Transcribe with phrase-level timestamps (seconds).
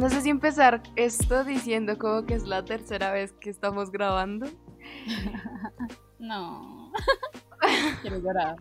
[0.00, 4.48] no sé si empezar esto diciendo como que es la tercera vez que estamos grabando.
[6.18, 6.90] no.
[8.00, 8.56] Quiero llorar.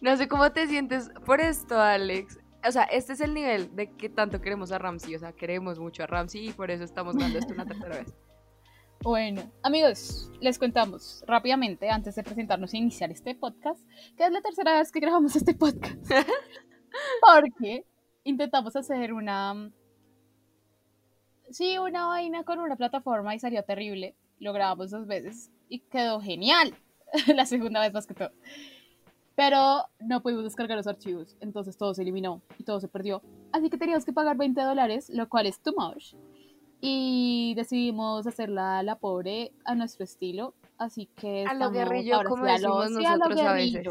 [0.00, 2.38] No sé cómo te sientes por esto, Alex.
[2.66, 5.16] O sea, este es el nivel de que tanto queremos a Ramsey.
[5.16, 8.14] O sea, queremos mucho a Ramsey y por eso estamos dando esto una tercera vez.
[9.02, 13.86] Bueno, amigos, les contamos rápidamente, antes de presentarnos e iniciar este podcast,
[14.16, 16.10] que es la tercera vez que grabamos este podcast.
[17.20, 17.84] Porque
[18.24, 19.70] intentamos hacer una.
[21.50, 24.14] Sí, una vaina con una plataforma y salió terrible.
[24.38, 26.74] Lo grabamos dos veces y quedó genial.
[27.34, 28.30] la segunda vez más que todo.
[29.34, 33.22] Pero no pudimos descargar los archivos, entonces todo se eliminó y todo se perdió.
[33.52, 36.14] Así que teníamos que pagar 20 dólares, lo cual es too much.
[36.80, 40.54] Y decidimos hacerla la pobre a nuestro estilo.
[40.78, 41.44] Así que.
[41.46, 43.86] A lo guerrillo, como decimos nosotros a, veces.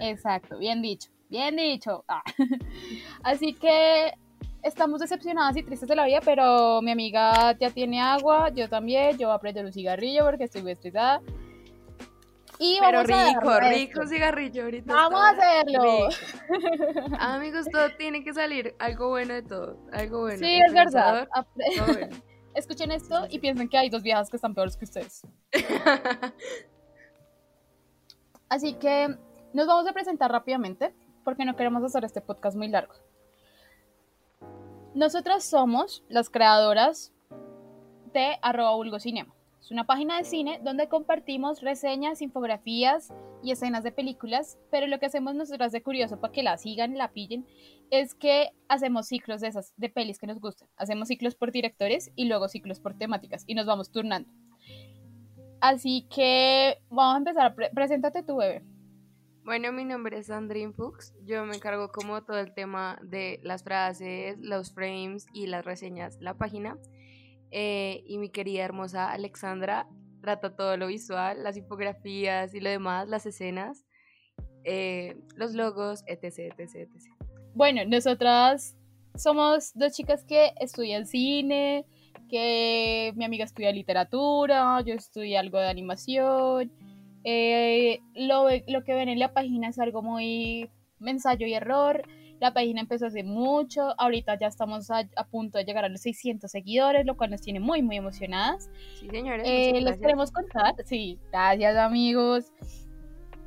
[0.00, 2.04] Exacto, bien dicho, bien dicho.
[2.06, 2.22] Ah.
[3.22, 4.12] Así que
[4.68, 9.18] estamos decepcionadas y tristes de la vida, pero mi amiga ya tiene agua, yo también,
[9.18, 11.20] yo voy a prender un cigarrillo porque estoy muy estresada.
[12.58, 14.92] Pero rico, rico cigarrillo ahorita.
[14.92, 16.08] Vamos a hacerlo.
[17.20, 19.78] Amigos, todo tiene que salir algo bueno de todo.
[19.92, 20.38] Algo bueno.
[20.38, 21.28] Sí, es verdad.
[22.54, 25.22] Escuchen esto y piensen que hay dos viejas que están peores que ustedes.
[28.48, 29.16] Así que
[29.52, 32.94] nos vamos a presentar rápidamente porque no queremos hacer este podcast muy largo.
[34.98, 37.12] Nosotras somos las creadoras
[38.12, 39.32] de arroba vulgocinema.
[39.60, 44.98] Es una página de cine donde compartimos reseñas, infografías y escenas de películas, pero lo
[44.98, 47.46] que hacemos nosotros de curioso para que la sigan, la pillen,
[47.92, 50.68] es que hacemos ciclos de esas, de pelis que nos gustan.
[50.76, 54.28] Hacemos ciclos por directores y luego ciclos por temáticas y nos vamos turnando.
[55.60, 57.54] Así que vamos a empezar.
[57.72, 58.64] preséntate tu bebé.
[59.48, 61.14] Bueno, mi nombre es Sandrine Fuchs.
[61.24, 66.18] Yo me encargo como todo el tema de las frases, los frames y las reseñas,
[66.20, 66.76] la página.
[67.50, 69.88] Eh, y mi querida hermosa Alexandra
[70.20, 73.86] trata todo lo visual, las infografías y lo demás, las escenas,
[74.64, 77.06] eh, los logos, etc, etc, etc.
[77.54, 78.76] Bueno, nosotras
[79.16, 81.86] somos dos chicas que estudian cine,
[82.28, 86.70] que mi amiga estudia literatura, yo estudio algo de animación.
[87.24, 90.70] Eh, lo, lo que ven en la página es algo muy
[91.04, 92.02] ensayo y error.
[92.40, 96.48] La página empezó hace mucho, ahorita ya estamos a, punto de llegar a los 600
[96.48, 98.70] seguidores, lo cual nos tiene muy, muy emocionadas.
[99.00, 99.44] Sí, señores.
[99.44, 102.52] Eh, les queremos contar, sí, gracias amigos.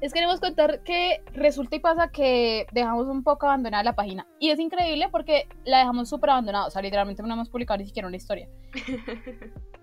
[0.01, 4.27] Les queremos contar que resulta y pasa que dejamos un poco abandonada la página.
[4.39, 6.65] Y es increíble porque la dejamos súper abandonada.
[6.65, 8.49] O sea, literalmente no hemos publicado ni siquiera una historia.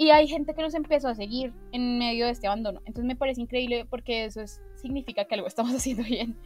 [0.00, 2.80] y hay gente que nos empezó a seguir en medio de este abandono.
[2.86, 6.38] Entonces me parece increíble porque eso es, significa que algo estamos haciendo bien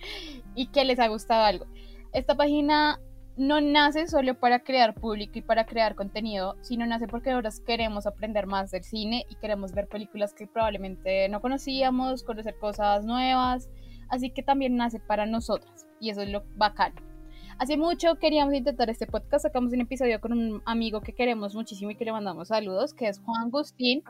[0.56, 1.66] y que les ha gustado algo.
[2.12, 2.98] Esta página
[3.36, 8.08] no nace solo para crear público y para crear contenido, sino nace porque ahora queremos
[8.08, 13.70] aprender más del cine y queremos ver películas que probablemente no conocíamos, conocer cosas nuevas,
[14.08, 16.92] así que también nace para nosotras y eso es lo bacán.
[17.56, 21.92] Hace mucho queríamos intentar este podcast, sacamos un episodio con un amigo que queremos muchísimo
[21.92, 24.02] y que le mandamos saludos, que es Juan Agustín.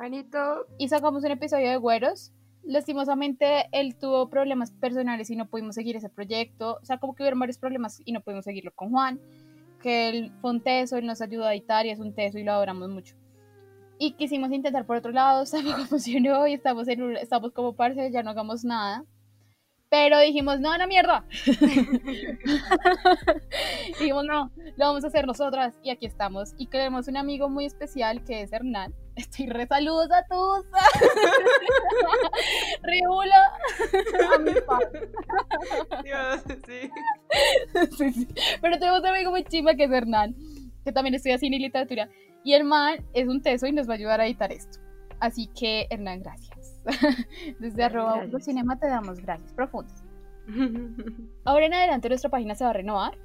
[0.79, 2.33] Y sacamos un episodio de Güeros,
[2.63, 6.79] lastimosamente él tuvo problemas personales y no pudimos seguir ese proyecto.
[6.81, 9.21] O sea, como que hubieron varios problemas y no pudimos seguirlo con Juan.
[9.83, 12.45] Que él fue un teso, él nos ayudó a editar y es un teso y
[12.45, 13.15] lo adoramos mucho.
[13.99, 18.23] Y quisimos intentar por otro lado, tampoco funcionó y estamos, en estamos como parce, ya
[18.23, 19.05] no hagamos nada.
[19.95, 21.25] Pero dijimos, no, la mierda.
[23.87, 25.79] dijimos, no, lo vamos a hacer nosotras.
[25.85, 26.53] Y aquí estamos.
[26.59, 28.93] Y tenemos un amigo muy especial que es Hernán.
[29.15, 30.67] Estoy re saludos a todos.
[32.83, 33.53] Regula
[34.35, 34.51] a mi.
[36.03, 36.91] Dios, sí.
[37.97, 38.27] sí, sí.
[38.61, 40.35] Pero tenemos un amigo muy chima que es Hernán,
[40.85, 42.09] que también estudia cine y literatura.
[42.43, 44.81] Y Hernán es un teso y nos va a ayudar a editar esto.
[45.21, 46.64] Así que, Hernán, gracias.
[47.59, 50.05] Desde arroba cinema te damos gracias profundas.
[51.45, 53.19] Ahora en adelante nuestra página se va a renovar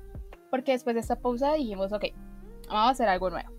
[0.50, 2.06] porque después de esta pausa dijimos, ok,
[2.68, 3.50] vamos a hacer algo nuevo.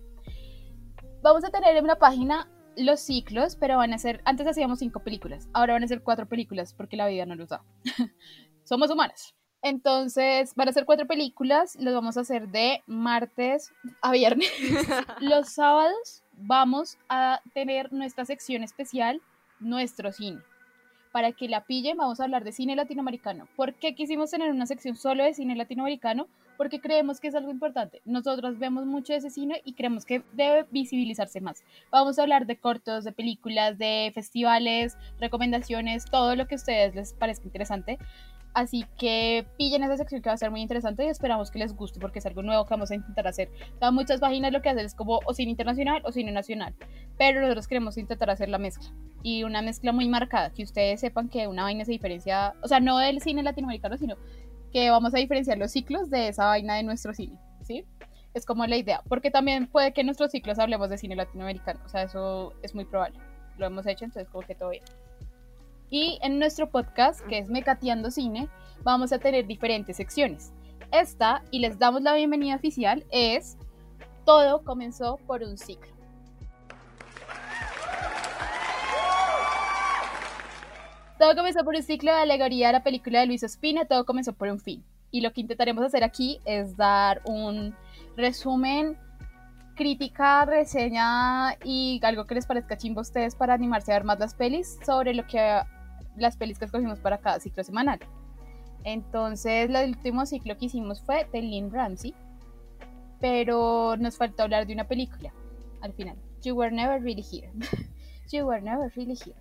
[1.21, 5.01] Vamos a tener en la página los ciclos, pero van a ser, antes hacíamos cinco
[5.01, 7.63] películas, ahora van a ser cuatro películas porque la vida no los da.
[8.63, 9.35] Somos humanos.
[9.63, 13.71] Entonces, van a ser cuatro películas, los vamos a hacer de martes
[14.01, 14.51] a viernes.
[15.19, 19.21] los sábados vamos a tener nuestra sección especial
[19.61, 20.41] nuestro cine.
[21.11, 23.47] Para que la pillen, vamos a hablar de cine latinoamericano.
[23.55, 26.27] ¿Por qué quisimos tener una sección solo de cine latinoamericano?
[26.57, 28.01] Porque creemos que es algo importante.
[28.05, 31.63] Nosotros vemos mucho de ese cine y creemos que debe visibilizarse más.
[31.91, 36.95] Vamos a hablar de cortos, de películas, de festivales, recomendaciones, todo lo que a ustedes
[36.95, 37.97] les parezca interesante.
[38.53, 41.73] Así que pillen esa sección que va a ser muy interesante y esperamos que les
[41.73, 43.49] guste porque es algo nuevo que vamos a intentar hacer.
[43.79, 46.73] O muchas páginas lo que hacen es como o cine internacional o cine nacional,
[47.17, 48.89] pero nosotros queremos intentar hacer la mezcla
[49.23, 52.79] y una mezcla muy marcada, que ustedes sepan que una vaina se diferencia, o sea,
[52.79, 54.15] no del cine latinoamericano, sino
[54.73, 57.85] que vamos a diferenciar los ciclos de esa vaina de nuestro cine, ¿sí?
[58.33, 61.79] Es como la idea, porque también puede que en nuestros ciclos hablemos de cine latinoamericano,
[61.85, 63.19] o sea, eso es muy probable.
[63.57, 64.83] Lo hemos hecho, entonces como que todo bien.
[65.93, 68.47] Y en nuestro podcast, que es Mecateando Cine,
[68.81, 70.53] vamos a tener diferentes secciones.
[70.89, 73.57] Esta, y les damos la bienvenida oficial, es
[74.25, 75.91] Todo comenzó por un ciclo.
[81.19, 84.31] Todo comenzó por un ciclo de alegoría de la película de Luis Ospina, todo comenzó
[84.31, 84.85] por un fin.
[85.11, 87.75] Y lo que intentaremos hacer aquí es dar un
[88.15, 88.97] resumen,
[89.75, 94.19] crítica, reseña y algo que les parezca chimbo a ustedes para animarse a ver más
[94.19, 95.61] las pelis sobre lo que
[96.17, 97.99] las pelis que escogimos para cada ciclo semanal.
[98.83, 102.15] Entonces, el último ciclo que hicimos fue de Lynn Ramsey,
[103.19, 105.31] pero nos faltó hablar de una película
[105.81, 106.15] al final.
[106.41, 107.51] You Were Never Really Here.
[108.31, 109.37] you Were Never Really Here.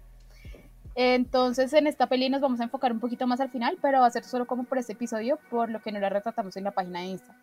[0.95, 4.07] Entonces, en esta peli nos vamos a enfocar un poquito más al final, pero va
[4.07, 6.73] a ser solo como por este episodio, por lo que no la retratamos en la
[6.73, 7.37] página de Insta.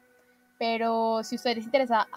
[0.59, 2.07] Pero si a ustedes les interesa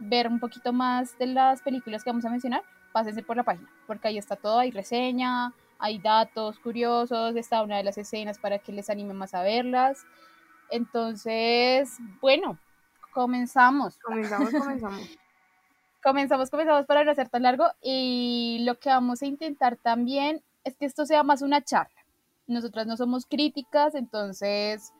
[0.00, 2.62] ver un poquito más de las películas que vamos a mencionar,
[2.92, 7.76] pásense por la página, porque ahí está todo, hay reseña, hay datos curiosos, está una
[7.76, 10.04] de las escenas para que les anime más a verlas.
[10.70, 12.58] Entonces, bueno,
[13.12, 13.98] comenzamos.
[13.98, 15.00] Comenzamos, comenzamos.
[16.02, 20.76] comenzamos, comenzamos para no hacer tan largo y lo que vamos a intentar también es
[20.76, 22.04] que esto sea más una charla.
[22.46, 24.92] Nosotras no somos críticas, entonces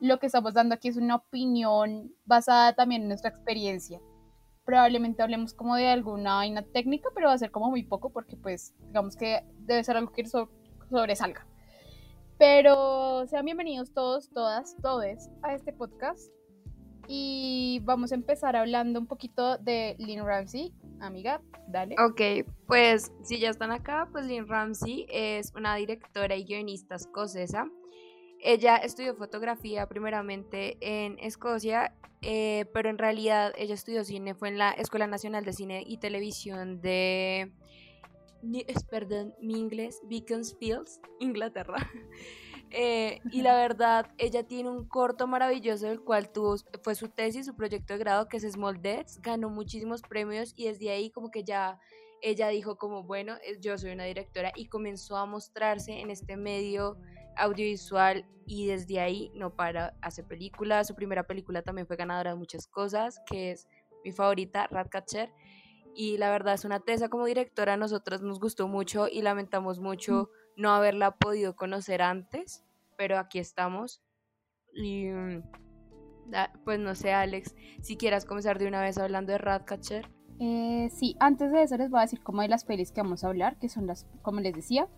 [0.00, 4.00] lo que estamos dando aquí es una opinión basada también en nuestra experiencia
[4.68, 8.36] probablemente hablemos como de alguna vaina técnica, pero va a ser como muy poco porque
[8.36, 11.46] pues digamos que debe ser algo que sobresalga.
[12.36, 16.30] Pero sean bienvenidos todos, todas, todes a este podcast.
[17.06, 20.74] Y vamos a empezar hablando un poquito de Lynn Ramsey.
[21.00, 21.96] Amiga, dale.
[21.98, 27.70] Ok, pues si ya están acá, pues Lynn Ramsey es una directora y guionista escocesa
[28.40, 34.58] ella estudió fotografía primeramente en Escocia, eh, pero en realidad ella estudió cine, fue en
[34.58, 37.52] la Escuela Nacional de Cine y Televisión de,
[38.90, 40.88] perdón, mi inglés, Beaconsfield,
[41.20, 41.76] Inglaterra.
[42.70, 47.46] Eh, y la verdad, ella tiene un corto maravilloso del cual tuvo, fue su tesis,
[47.46, 51.30] su proyecto de grado, que es Small Deaths, ganó muchísimos premios y desde ahí como
[51.30, 51.80] que ya
[52.20, 56.36] ella dijo como, bueno, eh, yo soy una directora y comenzó a mostrarse en este
[56.36, 56.98] medio
[57.38, 60.86] audiovisual y desde ahí no para, hacer películas.
[60.86, 63.68] Su primera película también fue ganadora de muchas cosas, que es
[64.04, 65.30] mi favorita, Ratcatcher.
[65.94, 69.80] Y la verdad es una tesa como directora, a nosotros nos gustó mucho y lamentamos
[69.80, 72.64] mucho no haberla podido conocer antes,
[72.96, 74.02] pero aquí estamos.
[74.74, 75.42] Y mm,
[76.64, 80.10] pues no sé, Alex, si quieras comenzar de una vez hablando de Ratcatcher.
[80.40, 83.24] Eh, sí, antes de eso les voy a decir cómo hay las pelis que vamos
[83.24, 84.88] a hablar, que son las, como les decía,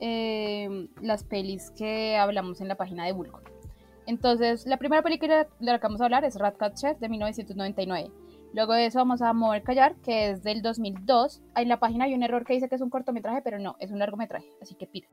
[0.00, 3.42] Em, las pelis que hablamos en la página de Vulco.
[4.06, 8.10] Entonces, la primera película de la que vamos a hablar es Ratcatcher de 1999.
[8.54, 11.42] Luego de eso vamos a Mover Callar, que es del 2002.
[11.54, 13.90] En la página hay un error que dice que es un cortometraje, pero no, es
[13.90, 15.06] un largometraje, así que pida.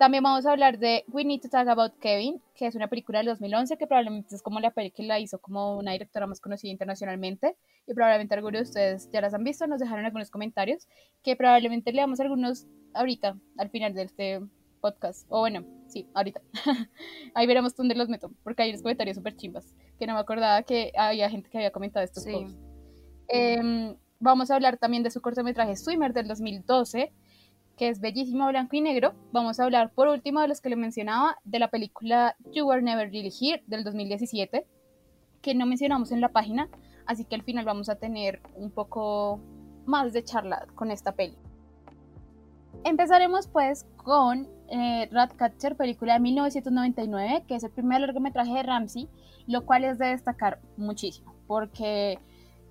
[0.00, 3.18] También vamos a hablar de We Need to Talk About Kevin, que es una película
[3.18, 7.54] del 2011 que probablemente es como la película hizo como una directora más conocida internacionalmente
[7.86, 10.88] y probablemente algunos de ustedes ya las han visto, nos dejaron algunos comentarios
[11.22, 14.40] que probablemente leamos algunos ahorita, al final de este
[14.80, 15.26] podcast.
[15.28, 16.40] O bueno, sí, ahorita.
[17.34, 20.62] Ahí veremos dónde los meto, porque hay unos comentarios súper chimbas, que no me acordaba
[20.62, 22.46] que había gente que había comentado estos sí.
[23.28, 27.12] Em, vamos a hablar también de su cortometraje Swimmer del 2012
[27.80, 29.14] que es bellísimo blanco y negro.
[29.32, 32.82] Vamos a hablar por último de los que le mencionaba, de la película You Were
[32.82, 34.66] Never Really Here del 2017,
[35.40, 36.68] que no mencionamos en la página,
[37.06, 39.40] así que al final vamos a tener un poco
[39.86, 41.38] más de charla con esta peli.
[42.84, 49.08] Empezaremos pues con eh, Ratcatcher, película de 1999, que es el primer largometraje de Ramsey,
[49.46, 52.18] lo cual es de destacar muchísimo, porque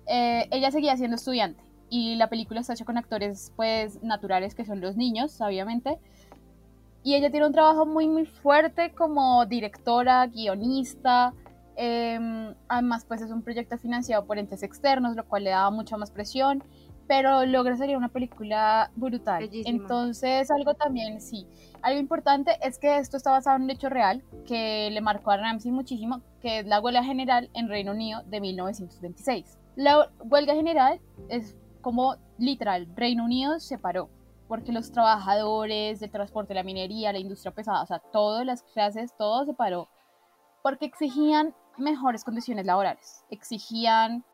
[0.06, 4.64] eh, ella seguía siendo estudiante y la película está hecha con actores pues naturales que
[4.64, 5.98] son los niños, obviamente.
[7.02, 11.34] Y ella tiene un trabajo muy muy fuerte como directora, guionista.
[11.76, 15.96] Em, además pues es un proyecto financiado por entes externos, lo cual le da mucha
[15.96, 16.62] más presión,
[17.08, 19.48] pero logra salir una película brutal.
[19.52, 21.46] Entonces algo también, sí,
[21.82, 25.38] algo importante es que esto está basado en un hecho real que le marcó a
[25.38, 29.58] Ramsey muchísimo, que es la huelga general en Reino Unido de 1926.
[29.76, 34.08] La huelga general es como literal, Reino Unido se paró.
[34.48, 39.16] porque los trabajadores del transporte, la minería, la industria pesada, o sea, todas las clases,
[39.16, 39.88] todo se paró,
[40.62, 44.24] porque exigían mejores condiciones laborales, exigían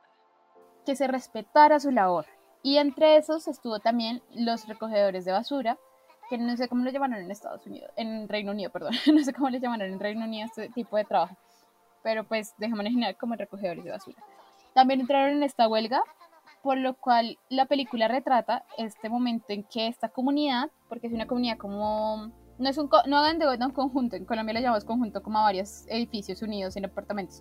[0.86, 2.24] que se respetara su labor.
[2.62, 5.78] Y entre esos estuvo también los recogedores de basura,
[6.28, 9.32] que no sé cómo lo llamaron en Estados Unidos, en Reino Unido, perdón, no sé
[9.32, 11.36] cómo le llamaron en Reino Unido este tipo de trabajo,
[12.02, 14.22] pero pues déjame imaginar como recogedores de basura.
[14.74, 16.02] También entraron en esta huelga,
[16.66, 21.28] por lo cual la película retrata este momento en que esta comunidad, porque es una
[21.28, 25.23] comunidad como no es un no hagan de un conjunto, en Colombia le llamamos conjunto
[25.23, 27.40] como a varios edificios unidos en apartamentos.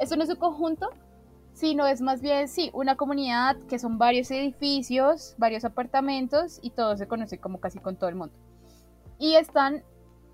[0.00, 0.90] Eso no es un conjunto,
[1.52, 6.96] sino es más bien, sí, una comunidad que son varios edificios, varios apartamentos y todo
[6.96, 8.34] se conoce como casi con todo el mundo.
[9.20, 9.84] Y están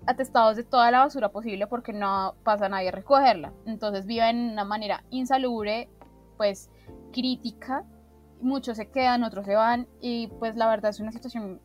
[0.07, 3.53] atestados de toda la basura posible porque no pasa nadie a recogerla.
[3.67, 5.91] Entonces viven de una manera insalubre,
[6.37, 6.71] pues
[7.11, 7.85] crítica.
[8.41, 11.61] Muchos se quedan, otros se van y pues la verdad es una situación,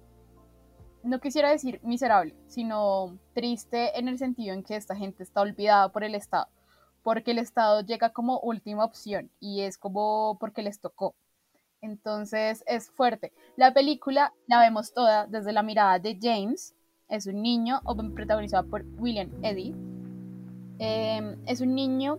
[1.03, 5.91] no quisiera decir miserable, sino triste en el sentido en que esta gente está olvidada
[5.91, 6.49] por el Estado
[7.07, 11.15] porque el Estado llega como última opción y es como porque les tocó.
[11.81, 13.33] Entonces es fuerte.
[13.55, 16.75] La película la vemos toda desde la mirada de James,
[17.09, 17.81] es un niño
[18.13, 19.73] protagonizado por William Eddy.
[20.81, 22.19] Em, es un niño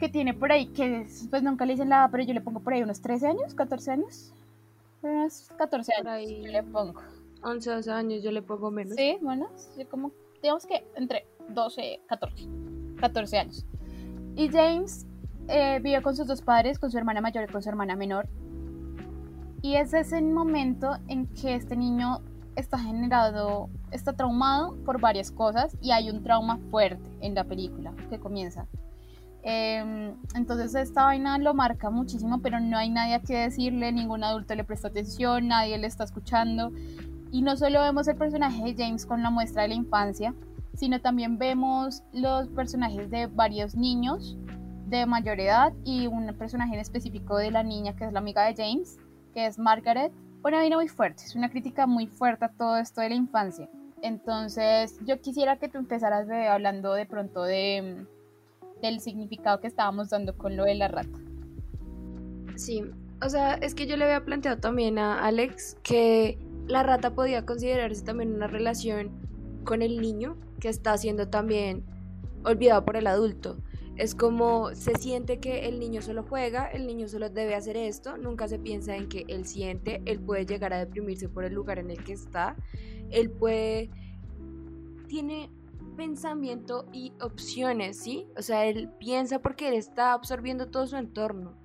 [0.00, 2.72] que tiene por ahí, que pues nunca le dicen nada, pero yo le pongo por
[2.72, 4.32] ahí unos 13 años, 14 años.
[5.02, 7.00] Unos 14 años yo le pongo.
[7.42, 8.96] 11, 12 años yo le pongo menos.
[8.96, 9.48] Sí, bueno,
[9.90, 10.10] como,
[10.42, 12.48] digamos que entre 12, 14.
[12.98, 13.66] 14 años.
[14.36, 15.06] Y James
[15.48, 18.26] eh, vive con sus dos padres, con su hermana mayor y con su hermana menor.
[19.62, 22.22] Y es ese momento en que este niño
[22.56, 27.92] está generado, está traumado por varias cosas y hay un trauma fuerte en la película
[28.08, 28.66] que comienza.
[29.42, 34.22] Em, entonces esta vaina lo marca muchísimo, pero no hay nadie a que decirle, ningún
[34.22, 36.72] adulto le presta atención, nadie le está escuchando.
[37.32, 40.34] Y no solo vemos el personaje de James con la muestra de la infancia,
[40.74, 44.36] sino también vemos los personajes de varios niños
[44.86, 48.44] de mayor edad y un personaje en específico de la niña que es la amiga
[48.44, 48.98] de James,
[49.32, 50.12] que es Margaret.
[50.42, 53.68] Una vida muy fuerte, es una crítica muy fuerte a todo esto de la infancia.
[54.02, 58.06] Entonces, yo quisiera que tú empezaras hablando de pronto de,
[58.80, 61.18] del significado que estábamos dando con lo de la rata.
[62.56, 62.82] Sí,
[63.22, 67.44] o sea, es que yo le había planteado también a Alex que la rata podía
[67.44, 69.10] considerarse también una relación
[69.64, 71.84] con el niño que está siendo también
[72.44, 73.58] olvidado por el adulto.
[73.96, 78.16] Es como se siente que el niño solo juega, el niño solo debe hacer esto,
[78.16, 81.78] nunca se piensa en que él siente, él puede llegar a deprimirse por el lugar
[81.78, 82.56] en el que está,
[83.10, 83.90] él puede,
[85.08, 85.50] tiene
[86.00, 88.26] pensamiento y opciones, ¿sí?
[88.34, 91.60] O sea, él piensa porque él está absorbiendo todo su entorno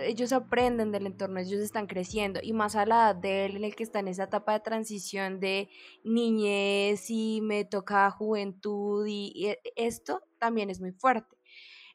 [0.00, 3.64] ellos aprenden del entorno, ellos están creciendo y más a la edad de él en
[3.64, 5.68] el que está en esa etapa de transición de
[6.04, 11.36] niñez y me toca juventud y, esto también es muy fuerte.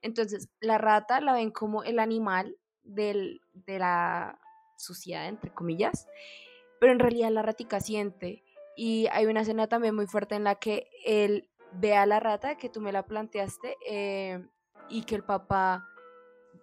[0.02, 4.40] Entonces, la rata la ven como el animal de la
[4.78, 6.08] sociedad, entre comillas,
[6.80, 8.44] pero en realidad la ratica siente.
[8.84, 12.58] Y hay una escena también muy fuerte en la que él ve a la rata,
[12.58, 14.44] que tú me la planteaste, eh,
[14.90, 15.88] y que el papá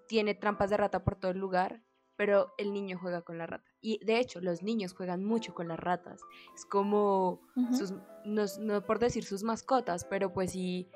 [0.09, 1.85] tiene trampas de rata por todo el lugar,
[2.17, 3.71] pero el niño juega con la rata.
[3.81, 6.21] Y de hecho, los niños juegan mucho con las ratas.
[6.57, 7.95] Es como, sus,
[8.25, 10.91] no, por decir sus mascotas, pero pues sí,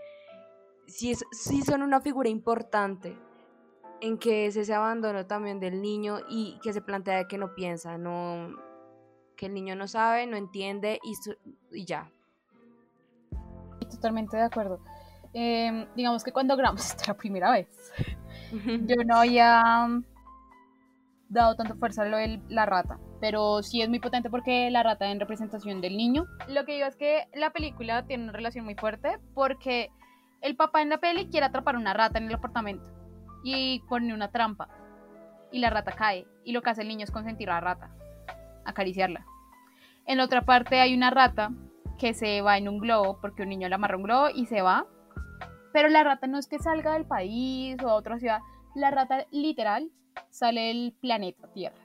[0.89, 3.17] sí, sí son una figura importante
[4.01, 7.97] en que es ese abandono también del niño y que se plantea que no piensa,
[7.97, 8.72] no,
[9.43, 11.15] que el niño no sabe, no entiende y,
[11.77, 12.09] y ya.
[13.91, 14.79] Totalmente de acuerdo.
[15.35, 17.67] Em, digamos que cuando grabamos esta la primera vez,
[18.53, 19.89] yo no había
[21.29, 24.85] dado tanta fuerza a lo de la rata, pero sí es muy potente porque la
[24.85, 26.29] rata en representación del niño.
[26.47, 29.91] Lo que digo es que la película tiene una relación muy fuerte porque
[30.41, 32.89] el papá en la peli quiere atrapar una rata en el apartamento
[33.43, 34.69] y pone una trampa
[35.51, 37.91] y la rata cae y lo que hace el niño es consentir a la rata,
[38.65, 39.27] acariciarla.
[40.07, 41.51] En otra parte hay una rata
[41.99, 44.63] que se va en un globo porque un niño le amarra un globo y se
[44.63, 44.87] va
[45.73, 48.41] pero la rata no es que salga del país o a otra ciudad,
[48.75, 49.91] la rata literal
[50.31, 51.77] sale del planeta Tierra.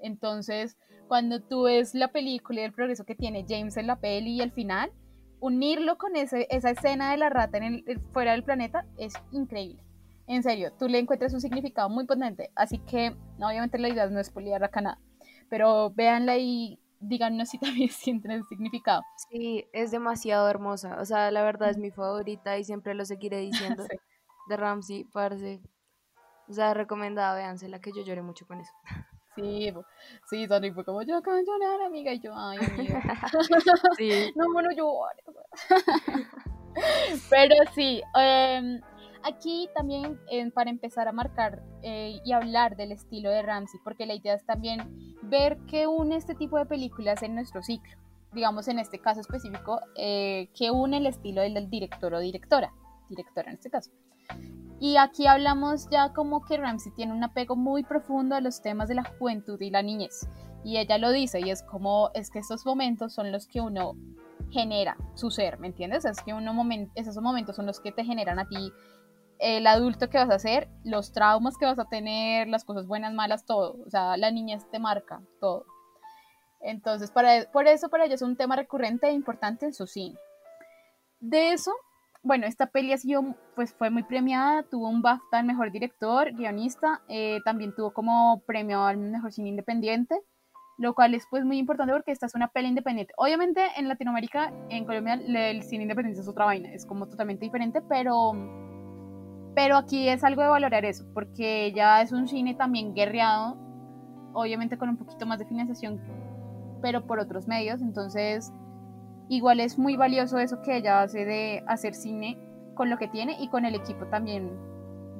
[0.00, 0.76] Entonces,
[1.06, 4.40] cuando tú ves la película y el progreso que tiene James en la peli y
[4.40, 4.90] el final,
[5.38, 9.82] unirlo con ese, esa escena de la rata en el, fuera del planeta es increíble.
[10.26, 12.50] En serio, tú le encuentras un significado muy potente.
[12.54, 14.98] Así que, obviamente, la idea no es poliar acá nada.
[15.48, 19.02] Pero véanla y díganos si también sienten el significado.
[19.30, 20.98] Sí, es demasiado hermosa.
[21.00, 23.38] O sea, la verdad es mi favorita y siempre lo seguiré
[23.78, 23.84] diciendo.
[24.48, 25.60] De Ramsey, parce.
[26.48, 28.72] O sea, recomendada, véansela, que yo lloré mucho con eso.
[29.34, 29.72] Sí,
[30.28, 33.00] sí, Sandrine fue como, yo acabo de llorar, amiga, y yo, ay, amiga.
[33.96, 34.32] Sí.
[34.36, 35.24] no, bueno, llores.
[37.30, 38.80] Pero sí, em,
[39.24, 44.06] aquí también eh, para empezar a marcar eh, y hablar del estilo de Ramsey, porque
[44.06, 47.96] la idea es también ver qué une este tipo de películas en nuestro ciclo.
[48.32, 52.72] Digamos, en este caso específico, eh, qué une el estilo del director o directora,
[53.08, 53.90] directora en este caso.
[54.80, 58.88] Y aquí hablamos ya como que Ramsey tiene un apego muy profundo a los temas
[58.88, 60.26] de la juventud y la niñez.
[60.64, 63.94] Y ella lo dice, y es como, es que estos momentos son los que uno
[64.50, 66.04] genera su ser, ¿me entiendes?
[66.04, 66.52] Es que uno
[66.94, 68.72] esos momentos son los que te generan a ti
[69.38, 73.12] el adulto que vas a ser, los traumas que vas a tener, las cosas buenas,
[73.12, 73.76] malas, todo.
[73.86, 75.64] O sea, la niñez te marca todo.
[76.60, 80.16] Entonces, para, por eso para ella es un tema recurrente e importante en su cine.
[81.20, 81.72] De eso,
[82.22, 86.32] bueno, esta peli ha sido, pues fue muy premiada, tuvo un BAFTA al mejor director,
[86.32, 90.20] guionista, eh, también tuvo como premio al mejor cine independiente,
[90.78, 93.12] lo cual es pues muy importante porque esta es una peli independiente.
[93.16, 97.82] Obviamente en Latinoamérica, en Colombia, el cine independiente es otra vaina, es como totalmente diferente,
[97.88, 98.32] pero
[99.54, 103.56] pero aquí es algo de valorar eso, porque ya es un cine también guerreado,
[104.32, 106.00] obviamente con un poquito más de financiación,
[106.80, 107.82] pero por otros medios.
[107.82, 108.52] Entonces,
[109.28, 112.38] igual es muy valioso eso que ella hace de hacer cine
[112.74, 114.50] con lo que tiene y con el equipo también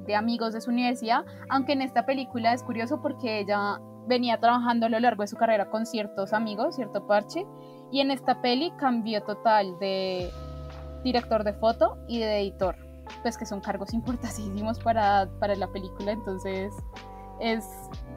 [0.07, 1.25] de amigos de su universidad.
[1.49, 5.37] Aunque en esta película es curioso porque ella venía trabajando a lo largo de su
[5.37, 7.45] carrera con ciertos amigos, cierto parche,
[7.91, 10.29] y en esta peli cambió total de
[11.03, 12.82] director de foto y de editor
[13.21, 16.73] pues que son cargos importantísimos para, para la película, entonces
[17.39, 17.65] es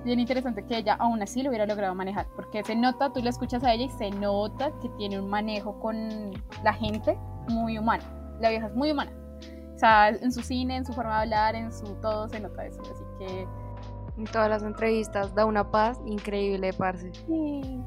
[0.04, 3.30] bien interesante que ella aún así lo hubiera logrado manejar, porque se nota, tú la
[3.30, 8.04] escuchas a ella y se nota que tiene un manejo con la gente muy humano,
[8.40, 9.12] la vieja es muy humana,
[9.74, 12.64] o sea, en su cine, en su forma de hablar, en su todo, se nota
[12.64, 13.46] eso, así que...
[14.18, 17.12] En todas las entrevistas da una paz increíble, parce.
[17.12, 17.84] Sí.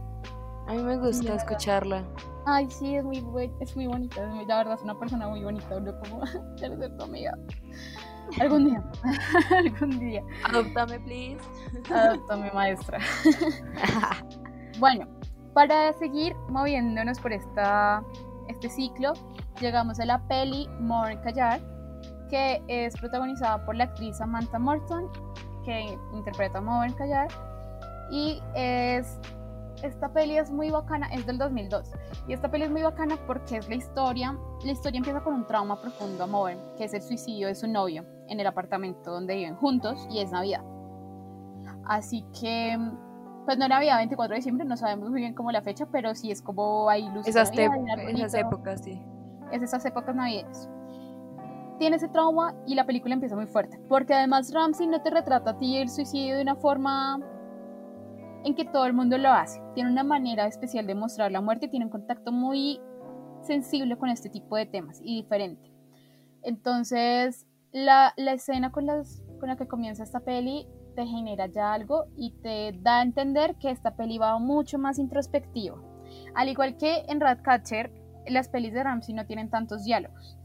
[0.67, 2.03] A mí me gusta escucharla.
[2.51, 3.23] Ay, sí, es muy,
[3.59, 4.25] es muy bonita.
[4.47, 5.79] La verdad, es una persona muy bonita.
[5.79, 5.99] ¿no?
[5.99, 6.21] Como
[6.57, 7.37] quiero ser tu amiga.
[8.39, 8.83] Algún día.
[9.55, 10.23] Algún día.
[10.45, 11.43] Adoptame, please.
[11.93, 12.97] Adoptame, maestra.
[14.79, 15.07] bueno,
[15.53, 18.03] para seguir moviéndonos por esta,
[18.47, 19.13] este ciclo,
[19.61, 21.59] llegamos a la peli More Callar,
[22.31, 25.07] que es protagonizada por la actriz Samantha Morton,
[25.63, 27.27] que interpreta a More Callar,
[28.09, 29.19] y es
[29.83, 31.91] esta peli es muy bacana, es del 2002.
[32.27, 35.47] Y esta peli es muy bacana porque es la historia, la historia empieza con un
[35.47, 39.35] trauma profundo a Mover, que es el suicidio de su novio en el apartamento donde
[39.35, 40.63] viven juntos y es Navidad.
[41.85, 42.77] Así que,
[43.45, 46.31] pues no Navidad 24 de diciembre, no sabemos muy bien cómo la fecha, pero sí
[46.31, 47.35] es como hay luces.
[47.35, 49.01] Esas, esas épocas, sí.
[49.51, 50.69] Es esas épocas navideñas.
[51.79, 55.51] Tiene ese trauma y la película empieza muy fuerte, porque además Ramsey no te retrata
[55.51, 57.21] a ti el suicidio de una forma
[58.43, 59.61] en que todo el mundo lo hace.
[59.75, 62.79] Tiene una manera especial de mostrar la muerte tiene un contacto muy
[63.41, 65.71] sensible con este tipo de temas y diferente.
[66.43, 72.05] Entonces, la, escena con, las, con la que comienza esta peli te genera ya algo
[72.15, 75.81] y te da a entender que esta peli va mucho más introspectivo.
[76.35, 77.91] Al igual que en Ratcatcher,
[78.27, 80.37] las pelis de Ramsey no tienen tantos diálogos.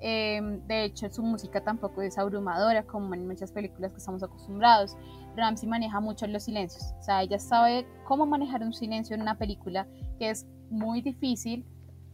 [0.00, 4.96] Em, de hecho, su música tampoco es abrumadora como en muchas películas que estamos acostumbrados.
[5.36, 6.94] Ramsey maneja mucho los silencios.
[6.98, 9.86] O sea, ella sabe cómo manejar un silencio en una película
[10.18, 11.64] que es muy difícil,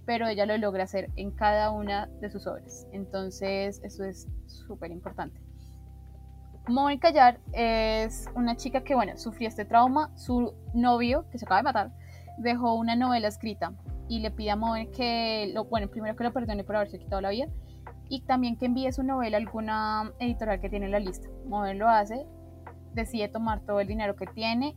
[0.04, 2.86] pero ella lo logra hacer en cada una de sus obras.
[2.92, 5.40] Entonces, eso es súper importante.
[6.68, 10.10] Mónica Callar es una chica que, bueno, sufrió este trauma.
[10.16, 11.92] Su novio, que se acaba de matar,
[12.38, 13.72] dejó una novela escrita
[14.08, 17.20] y le pide a Mónica que, lo, bueno, primero que lo perdone por haberse quitado
[17.20, 17.46] la vida
[18.08, 21.28] y también que envíe su novela a alguna editorial que tiene en la lista.
[21.46, 22.26] Mónica lo hace
[22.94, 24.76] decide tomar todo el dinero que tiene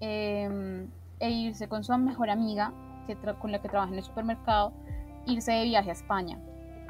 [0.00, 0.88] em,
[1.20, 2.72] e irse con su mejor amiga,
[3.06, 4.72] que con la que trabaja en el supermercado,
[5.26, 6.38] irse de viaje a España.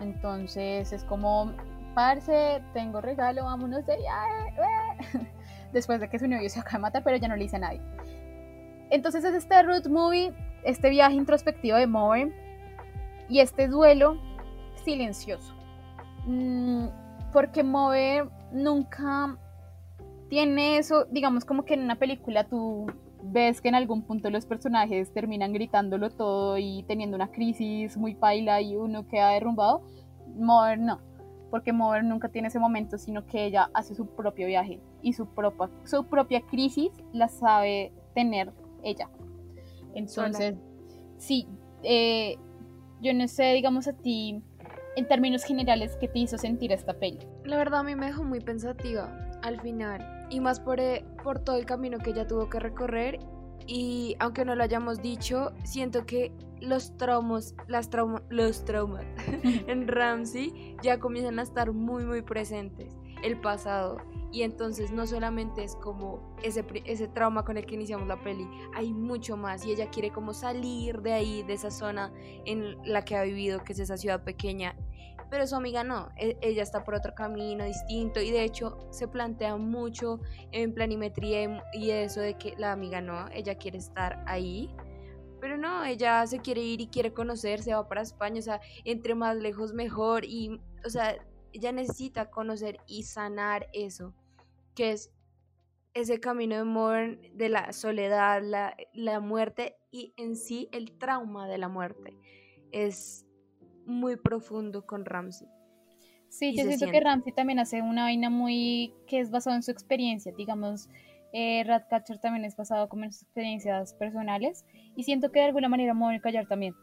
[0.00, 1.52] Entonces es como,
[1.94, 5.30] parce, tengo regalo, vámonos de viaje.
[5.72, 7.60] Después de que su novio se acaba de matar, pero ya no le dice a
[7.60, 7.80] nadie.
[8.90, 12.32] Entonces es este road movie, este viaje introspectivo de Moe
[13.28, 14.18] y este duelo
[14.84, 15.54] silencioso.
[16.26, 16.86] Mm,
[17.32, 19.36] porque Moe nunca
[20.34, 22.86] tiene eso, digamos como que en una película tú
[23.22, 28.16] ves que en algún punto los personajes terminan gritándolo todo y teniendo una crisis muy
[28.16, 29.82] paila y uno queda derrumbado.
[30.34, 31.00] Modern no,
[31.52, 35.26] porque Modern nunca tiene ese momento, sino que ella hace su propio viaje y su
[35.26, 39.08] propia, su propia crisis la sabe tener ella.
[39.94, 40.56] Entonces,
[41.16, 41.46] sí,
[41.84, 42.38] eh,
[43.00, 44.42] yo no sé, digamos a ti,
[44.96, 47.20] en términos generales, ¿qué te hizo sentir esta peli?
[47.44, 51.38] La verdad a mí me dejó muy pensativa al final y más por, eh, por
[51.38, 53.18] todo el camino que ella tuvo que recorrer
[53.66, 59.04] y aunque no lo hayamos dicho, siento que los traumas, las trauma, los traumas
[59.42, 63.98] en Ramsey ya comienzan a estar muy muy presentes, el pasado.
[64.32, 68.48] Y entonces no solamente es como ese, ese trauma con el que iniciamos la peli,
[68.74, 72.12] hay mucho más y ella quiere como salir de ahí, de esa zona
[72.44, 74.74] en la que ha vivido, que es esa ciudad pequeña,
[75.30, 79.08] pero su amiga no, e, ella está por otro camino distinto y de hecho se
[79.08, 80.20] plantea mucho
[80.52, 84.74] en planimetría y eso de que la amiga no, ella quiere estar ahí,
[85.40, 88.60] pero no, ella se quiere ir y quiere conocer, se va para España, o sea,
[88.84, 91.16] entre más lejos mejor y, o sea,
[91.52, 94.14] ella necesita conocer y sanar eso,
[94.74, 95.12] que es
[95.94, 101.46] ese camino de amor, de la soledad, la, la muerte y en sí el trauma
[101.46, 102.18] de la muerte.
[102.72, 103.23] Es
[103.86, 105.48] muy profundo con Ramsey.
[106.28, 109.70] Sí, yo siento que Ramsey también hace una vaina muy que es basada en su
[109.70, 110.88] experiencia, digamos,
[111.32, 114.64] eh, Ratcatcher también es basado como en sus experiencias personales
[114.96, 116.74] y siento que de alguna manera me voy a callar también.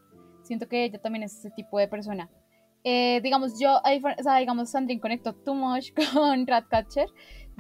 [0.44, 2.30] Siento que ella también es ese tipo de persona.
[2.84, 7.08] Eh, digamos, yo, o sea, digamos, Sandrine conectó too much con Ratcatcher.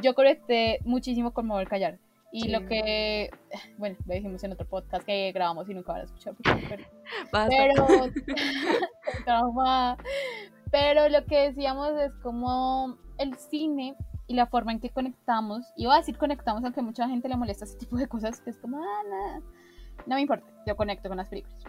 [0.01, 1.99] Yo conecté muchísimo con Mover Callar.
[2.31, 3.29] Y lo que,
[3.77, 6.35] bueno, lo dijimos en otro podcast que grabamos y nunca van a escuchar.
[6.43, 6.83] Pero,
[7.49, 7.85] pero,
[10.71, 13.95] pero lo que decíamos es como el cine
[14.27, 17.65] y la forma en que conectamos, iba a decir conectamos, aunque mucha gente le molesta
[17.65, 19.41] ese tipo de cosas, que es como, ah,
[20.07, 21.61] no me importa, yo conecto con las películas.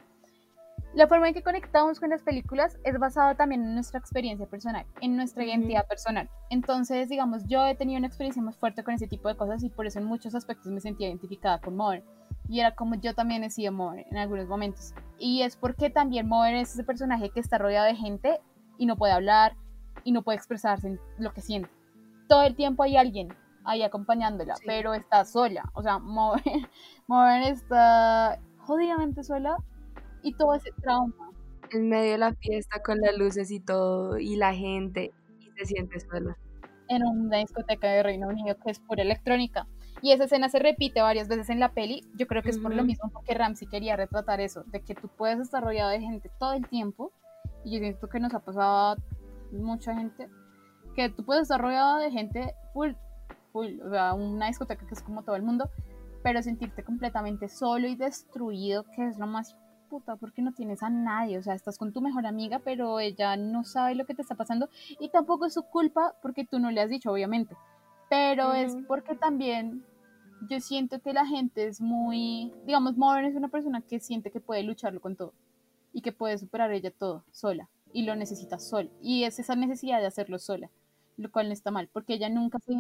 [0.95, 4.85] La forma en que conectamos con las películas es basada también en nuestra experiencia personal,
[5.01, 6.29] en nuestra identidad personal.
[6.51, 9.71] Entonces, digamos, yo he tenido una experiencia más fuerte con ese tipo de cosas y
[9.71, 12.05] por eso en muchos aspectos me sentía identificada con Mover.
[12.47, 14.93] Y era como yo también he sido Mover en algunos momentos.
[15.19, 18.41] Y es porque también Mover es ese personaje que está rodeado de gente
[18.77, 19.57] y no puede hablar
[20.05, 21.71] y no puede expresarse en lo que siente.
[22.29, 25.71] Todo el tiempo hay alguien ahí acompañándola, pero está sola.
[25.73, 26.43] O sea, Mover,
[27.07, 29.57] Mover está jodidamente sola
[30.23, 31.31] y todo ese trauma.
[31.71, 35.65] En medio de la fiesta con las luces y todo, y la gente, y se
[35.67, 36.37] siente sola.
[36.89, 39.67] En una discoteca de Reino Unido que es pura electrónica.
[40.03, 42.05] Y esa escena se repite varias veces en la peli.
[42.17, 45.09] Yo creo que es por lo mismo porque Ramsey quería retratar eso, de que tú
[45.09, 47.13] puedes estar rodeado de gente todo el tiempo.
[47.65, 48.97] Y yo siento que nos ha pasado a
[49.53, 50.29] mucha gente,
[50.97, 52.93] que tú puedes estar rodeado de gente full,
[53.53, 55.71] full, o sea, una discoteca que es como todo el mundo,
[56.23, 59.57] pero sentirte completamente solo y destruido, que es lo más
[59.93, 63.37] puta, porque no tienes a nadie, o sea, estás con tu mejor amiga, pero ella
[63.37, 66.71] no sabe lo que te está pasando y tampoco es su culpa porque tú no
[66.71, 67.55] le has dicho, obviamente,
[68.09, 69.85] pero es porque también
[70.49, 74.41] yo siento que la gente es muy, digamos, Modern es una persona que siente que
[74.41, 75.35] puede lucharlo con todo
[75.93, 80.01] y que puede superar ella todo sola y lo necesita sola y es esa necesidad
[80.01, 80.71] de hacerlo sola
[81.19, 82.73] lo cual no está mal, porque ella nunca se...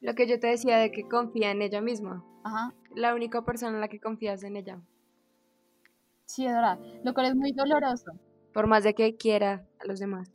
[0.00, 2.24] Lo que yo te decía de que confía en ella misma.
[2.42, 2.72] Ajá.
[2.94, 4.80] La única persona en la que confías en ella.
[6.26, 6.78] Sí, es verdad.
[7.04, 8.12] Lo cual es muy doloroso.
[8.52, 10.30] Por más de que quiera a los demás.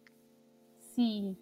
[0.96, 1.38] Sí,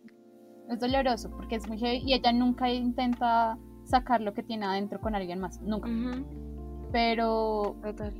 [0.69, 4.99] es doloroso porque es muy heavy y ella nunca intenta sacar lo que tiene adentro
[5.01, 5.89] con alguien más, nunca.
[6.91, 7.75] Pero.
[7.81, 8.13] Total.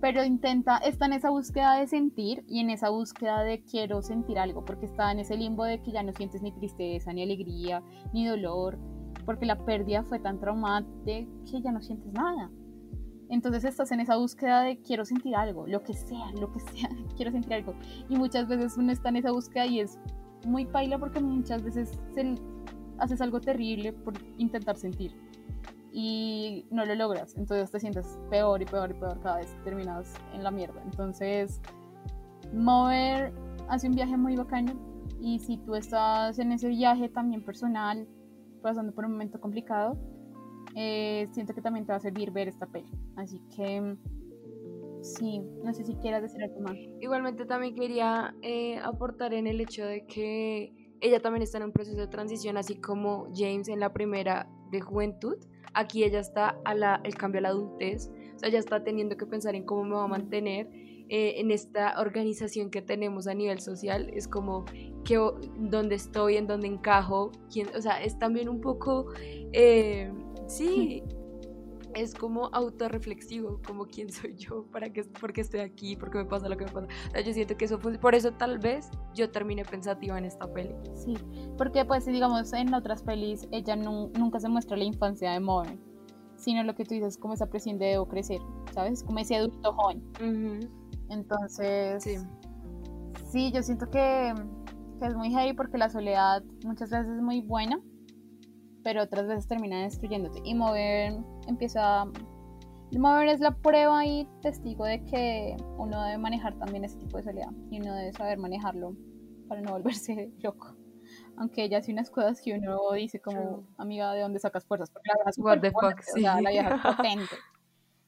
[0.00, 4.36] Pero intenta, está en esa búsqueda de sentir y en esa búsqueda de quiero sentir
[4.38, 7.82] algo, porque está en ese limbo de que ya no sientes ni tristeza, ni alegría,
[8.12, 8.78] ni dolor,
[9.24, 12.50] porque la pérdida fue tan traumática que ya no sientes nada.
[13.32, 16.90] Entonces estás en esa búsqueda de quiero sentir algo, lo que sea, lo que sea,
[17.16, 17.74] quiero sentir algo.
[18.10, 19.98] Y muchas veces uno está en esa búsqueda y es
[20.44, 21.98] muy paila porque muchas veces
[22.98, 25.16] haces algo terrible por intentar sentir
[25.90, 27.34] y no lo logras.
[27.38, 30.82] Entonces te sientes peor y peor y peor cada vez que terminas en la mierda.
[30.84, 31.62] Entonces,
[32.52, 33.32] mover
[33.70, 34.74] hace un viaje muy bacano
[35.22, 38.06] y si tú estás en ese viaje también personal,
[38.60, 39.96] pasando por un momento complicado,
[40.74, 42.90] eh, siento que también te va a servir ver esta peli.
[43.16, 43.96] Así que
[45.02, 46.76] sí, no sé si quieras decir algo más.
[47.00, 51.72] Igualmente también quería eh, aportar en el hecho de que ella también está en un
[51.72, 55.36] proceso de transición, así como James en la primera de juventud.
[55.74, 59.16] Aquí ella está a la, el cambio a la adultez, o sea, ella está teniendo
[59.16, 60.68] que pensar en cómo me va a mantener
[61.08, 64.10] eh, en esta organización que tenemos a nivel social.
[64.14, 64.64] Es como
[65.04, 65.18] que
[65.58, 69.06] dónde estoy, en dónde encajo, quién, o sea, es también un poco
[70.52, 71.02] Sí,
[71.94, 76.18] es como autorreflexivo, como quién soy yo, para qué, por qué estoy aquí, por qué
[76.18, 76.88] me pasa lo que me pasa.
[77.24, 80.74] yo siento que eso por eso tal vez yo terminé pensativa en esta peli.
[80.92, 81.14] Sí,
[81.56, 85.78] porque pues digamos en otras pelis ella nunca se muestra la infancia de Moe,
[86.36, 88.40] sino lo que tú dices como esa presión de debo crecer,
[88.72, 89.02] ¿sabes?
[89.02, 90.02] Como ese adulto joven.
[91.08, 92.16] Entonces, sí.
[93.30, 94.34] sí, yo siento que,
[94.98, 97.80] que es muy heavy porque la soledad muchas veces es muy buena
[98.82, 100.40] pero otras veces termina destruyéndote.
[100.44, 101.14] Y mover
[101.46, 102.04] empieza...
[102.90, 107.16] El mover es la prueba y testigo de que uno debe manejar también ese tipo
[107.16, 108.94] de soledad y uno debe saber manejarlo
[109.48, 110.76] para no volverse loco.
[111.36, 114.90] Aunque ella hace unas cosas que uno dice como, amiga, ¿de dónde sacas fuerzas?
[114.90, 116.42] Porque la vieja What the fuck, o sea, sí.
[116.42, 117.34] la vieja es potente.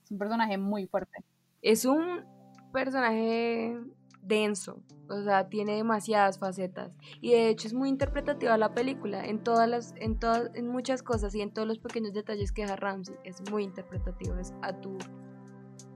[0.04, 1.24] Es un personaje muy fuerte.
[1.62, 2.24] Es un
[2.72, 3.78] personaje
[4.26, 9.42] denso, o sea, tiene demasiadas facetas y de hecho es muy interpretativa la película en
[9.42, 12.76] todas las en todas en muchas cosas y en todos los pequeños detalles que deja
[12.76, 14.96] Ramsey, es muy interpretativo, es a tu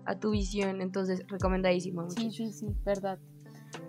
[0.04, 2.08] a tu visión, entonces recomendadísimo.
[2.10, 3.18] Sí, sí, sí, verdad.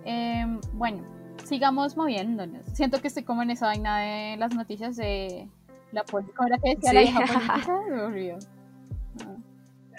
[0.03, 1.03] Em, bueno,
[1.45, 2.65] sigamos moviéndonos.
[2.73, 5.49] Siento que estoy como en esa vaina de las noticias de
[5.93, 6.43] la política.
[6.43, 8.37] Ahora que decía la vieja política, me.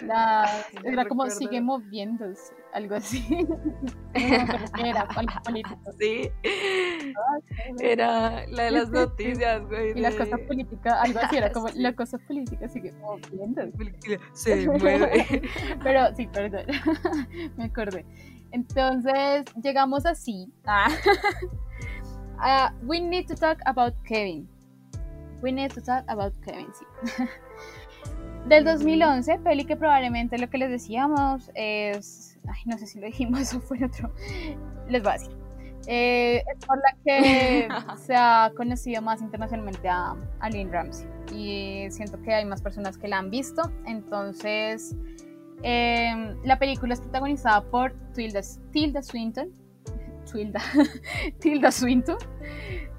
[0.01, 0.49] La,
[0.83, 1.37] era como recuerdo.
[1.37, 3.47] sigue moviéndose, algo así.
[4.13, 5.07] Era.
[5.99, 6.29] Sí.
[7.79, 9.91] Era la de las noticias, güey.
[9.91, 11.79] Y la de- cosa política, algo así, era como Sí.
[11.81, 13.71] la cosa política sigue moviéndose.
[14.33, 15.41] Se mueve.
[15.83, 16.65] Pero sí, perdón,
[17.57, 18.05] me acordé.
[18.51, 20.47] Entonces, llegamos así.
[20.65, 20.89] a-
[22.39, 24.47] a we need to talk about Kevin.
[25.41, 26.85] We need to talk about Kevin, sí.
[28.47, 32.30] Del 2011, peli que probablemente lo que les decíamos es.
[32.47, 34.13] Ay, no sé si lo dijimos o fue en otro.
[34.89, 35.37] Les voy a decir.
[35.87, 41.07] Eh, es por la que se ha conocido más internacionalmente a, a Lynn Ramsey.
[41.33, 43.63] Y siento que hay más personas que la han visto.
[43.85, 44.95] Entonces,
[45.63, 49.51] eh, la película es protagonizada por Tilda, Tilda Swinton.
[50.31, 50.61] Tilda,
[51.39, 52.17] Tilda Swinton,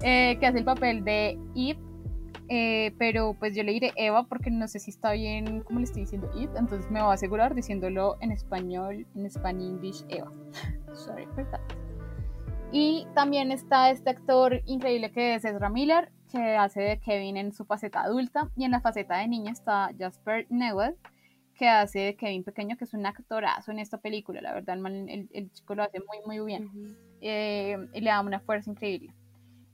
[0.01, 1.79] eh, que hace el papel de Eve.
[2.49, 5.85] Eh, pero pues yo le diré Eva porque no sé si está bien como le
[5.85, 10.31] estoy diciendo Eve, entonces me voy a asegurar diciéndolo en español, en Spanish English Eva.
[10.93, 11.61] Sorry for that.
[12.71, 17.53] Y también está este actor increíble que es Ezra Miller, que hace de Kevin en
[17.53, 18.49] su faceta adulta.
[18.55, 20.95] Y en la faceta de niño está Jasper Newell,
[21.53, 24.41] que hace de Kevin pequeño, que es un actorazo en esta película.
[24.41, 26.65] La verdad, el, el- el chico lo hace muy, muy bien.
[26.65, 26.95] Ujú.
[27.21, 29.13] Eh, y le da una fuerza increíble.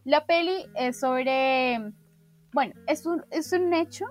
[0.04, 1.94] La peli es sobre.
[2.54, 4.06] Bueno, es un, es un hecho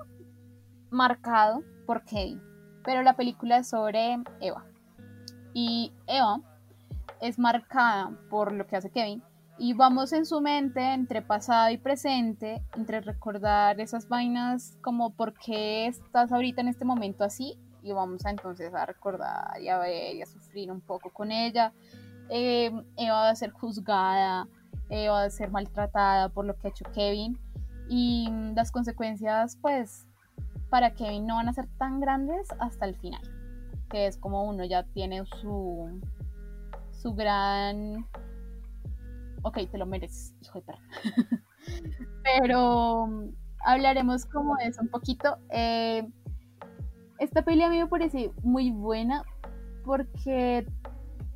[0.90, 2.40] marcado por Kevin,
[2.84, 4.64] pero la película es sobre Eva.
[5.54, 6.40] Y Eva
[7.20, 9.22] es marcada por lo que hace Kevin.
[9.60, 15.34] Y vamos en su mente entre pasado y presente, entre recordar esas vainas como por
[15.34, 17.58] qué estás ahorita en este momento así.
[17.82, 21.32] Y vamos a entonces a recordar y a ver y a sufrir un poco con
[21.32, 21.72] ella.
[22.28, 24.46] Eh, Eva va a ser juzgada,
[24.90, 27.36] Eva va a ser maltratada por lo que ha hecho Kevin.
[27.88, 30.06] Y las consecuencias, pues,
[30.70, 33.22] para Kevin no van a ser tan grandes hasta el final.
[33.88, 36.00] Que es como uno ya tiene su,
[36.90, 38.06] su gran...
[39.42, 40.80] Ok, te lo mereces, hijo de perra.
[42.24, 43.28] Pero mm,
[43.64, 45.38] hablaremos como de eso un poquito.
[45.50, 46.06] Eh,
[47.18, 49.22] esta peli a mí me parece muy buena
[49.84, 50.66] porque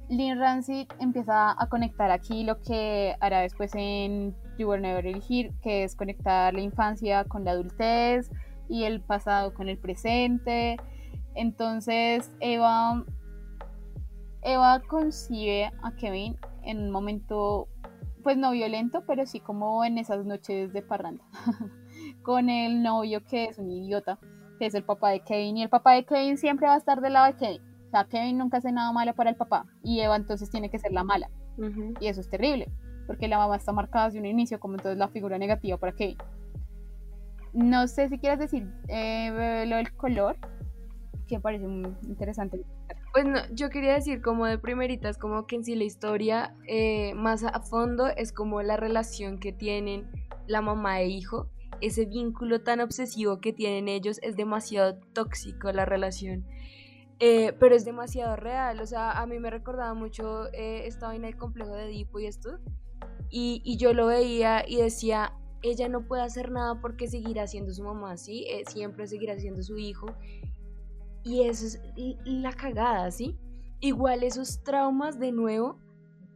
[0.09, 5.53] Lynn Rancid empieza a conectar aquí lo que hará después en You Were Never Here,
[5.63, 8.31] que es conectar la infancia con la adultez
[8.69, 10.77] y el pasado con el presente.
[11.35, 13.05] Entonces Eva,
[14.43, 17.69] Eva concibe a Kevin en un momento,
[18.23, 21.25] pues no violento, pero sí como en esas noches de parranda,
[22.23, 24.19] con el novio que es un idiota,
[24.59, 27.01] que es el papá de Kevin, y el papá de Kevin siempre va a estar
[27.01, 27.63] del lado de Kevin.
[27.87, 30.79] O sea, Kevin nunca hace nada malo para el papá, y Eva entonces tiene que
[30.79, 31.95] ser la mala, Ujú.
[32.01, 32.69] y eso es terrible,
[33.13, 36.17] porque la mamá está marcada desde un inicio como entonces la figura negativa para Kevin.
[37.53, 40.39] No sé si quieres decir eh, lo del color,
[41.29, 42.65] que me parece muy interesante.
[43.13, 47.13] Pues no, yo quería decir como de primeritas, como que en sí la historia eh,
[47.13, 50.11] más a fondo es como la relación que tienen
[50.47, 51.51] la mamá e hijo.
[51.83, 56.47] Ese vínculo tan obsesivo que tienen ellos es demasiado tóxico la relación.
[57.21, 61.27] Eh, pero es demasiado real, o sea, a mí me recordaba mucho eh, esta vaina
[61.27, 62.59] del complejo de Edipo y esto,
[63.33, 67.83] y, yo lo veía y decía, ella no puede hacer nada porque seguirá siendo su
[67.83, 68.45] mamá, ¿sí?
[68.49, 70.07] Eh, siempre seguirá siendo su hijo,
[71.25, 71.81] y eso es
[72.25, 73.39] la cagada, ¿sí?
[73.81, 75.79] Igual esos traumas de nuevo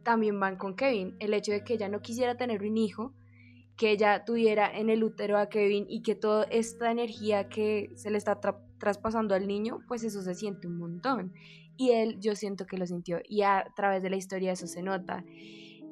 [0.03, 1.15] también van con Kevin.
[1.19, 3.13] El hecho de que ella no quisiera tener un hijo,
[3.75, 8.09] que ella tuviera en el útero a Kevin y que toda esta energía que se
[8.09, 11.33] le está tra- traspasando al niño, pues eso se siente un montón.
[11.75, 13.19] Y él, yo siento que lo sintió.
[13.27, 15.23] Y a través de la historia eso se nota.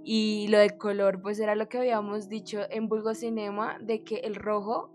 [0.07, 4.17] Y lo del color, pues era lo que habíamos dicho en Vulgo Cinema, de que
[4.17, 4.91] el rojo,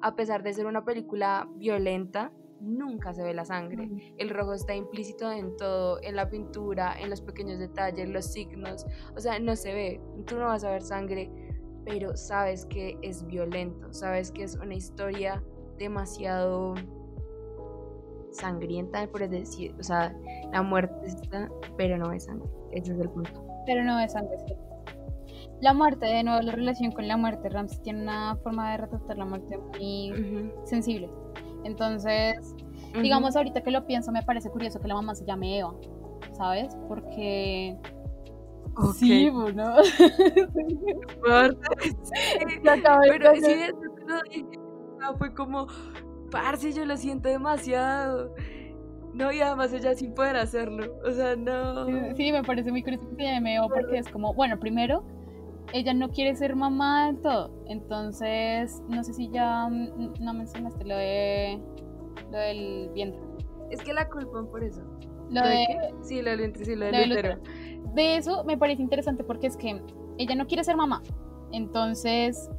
[0.00, 4.14] a pesar de ser una película violenta, nunca se ve la sangre.
[4.16, 8.86] El rojo está implícito en todo, en la pintura, en los pequeños detalles, los signos.
[9.14, 10.00] O sea, no se ve.
[10.26, 11.30] Tú no vas a ver sangre
[11.84, 15.42] pero sabes que es violento, sabes que es una historia
[15.78, 16.74] demasiado
[18.30, 20.16] sangrienta, por decir, o sea,
[20.52, 23.43] la muerte está, pero no es sangre, ese es el punto.
[23.66, 24.54] Pero no es sangre, sí.
[25.60, 29.16] La muerte, de nuevo, la relación con la muerte, Ramsey tiene una forma de retratar
[29.16, 31.08] la muerte muy sensible.
[31.64, 32.54] Entonces,
[33.00, 35.74] digamos, ahorita que lo pienso, me parece curioso que la mamá se llame Eva,
[36.32, 36.76] ¿sabes?
[36.88, 37.78] Porque...
[38.96, 39.76] Sí, bueno.
[41.22, 41.54] Pero
[43.36, 44.44] sí,
[45.16, 45.66] fue como,
[46.30, 48.34] parce, yo lo siento demasiado.
[49.14, 50.92] No, y además ella sin poder hacerlo.
[51.04, 51.86] O sea, no.
[52.16, 55.04] Sí, me parece muy curioso que se llame Eva porque es como, bueno, primero,
[55.72, 57.64] ella no quiere ser mamá del todo.
[57.66, 61.60] Entonces, no sé si ya mm, no mencionaste lo de
[62.30, 63.20] lo del vientre.
[63.70, 64.82] Es que la culpan por eso.
[65.30, 65.66] Lo de,
[66.02, 67.38] Sí, lo del vientre, sí, lo del útero.
[67.94, 69.80] De eso me parece interesante porque es que
[70.18, 71.02] ella no quiere ser mamá.
[71.52, 72.50] Entonces,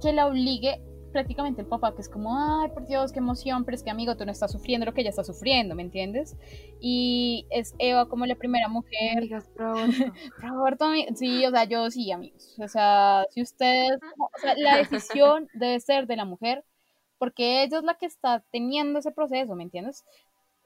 [0.00, 0.80] que la obligue
[1.16, 4.18] prácticamente el papá, que es como, ay, por Dios, qué emoción, pero es que amigo,
[4.18, 6.36] tú no estás sufriendo lo que ella está sufriendo, ¿me entiendes?
[6.78, 9.16] Y es Eva como la primera mujer.
[9.16, 9.48] Amigas,
[11.14, 12.54] sí, o sea, yo sí, amigos.
[12.60, 16.64] O sea, si ustedes, o sea, la decisión debe ser de la mujer,
[17.16, 20.04] porque ella es la que está teniendo ese proceso, ¿me entiendes?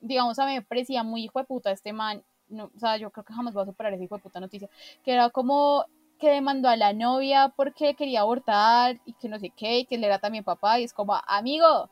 [0.01, 3.13] Digamos, a mí me parecía muy hijo de puta este man, no, o sea, yo
[3.13, 4.69] creo que jamás voy a superar ese hijo de puta noticia,
[5.05, 5.85] que era como
[6.21, 9.97] que demandó a la novia porque quería abortar y que no sé qué, y que
[9.97, 11.91] él era también papá, y es como, amigo,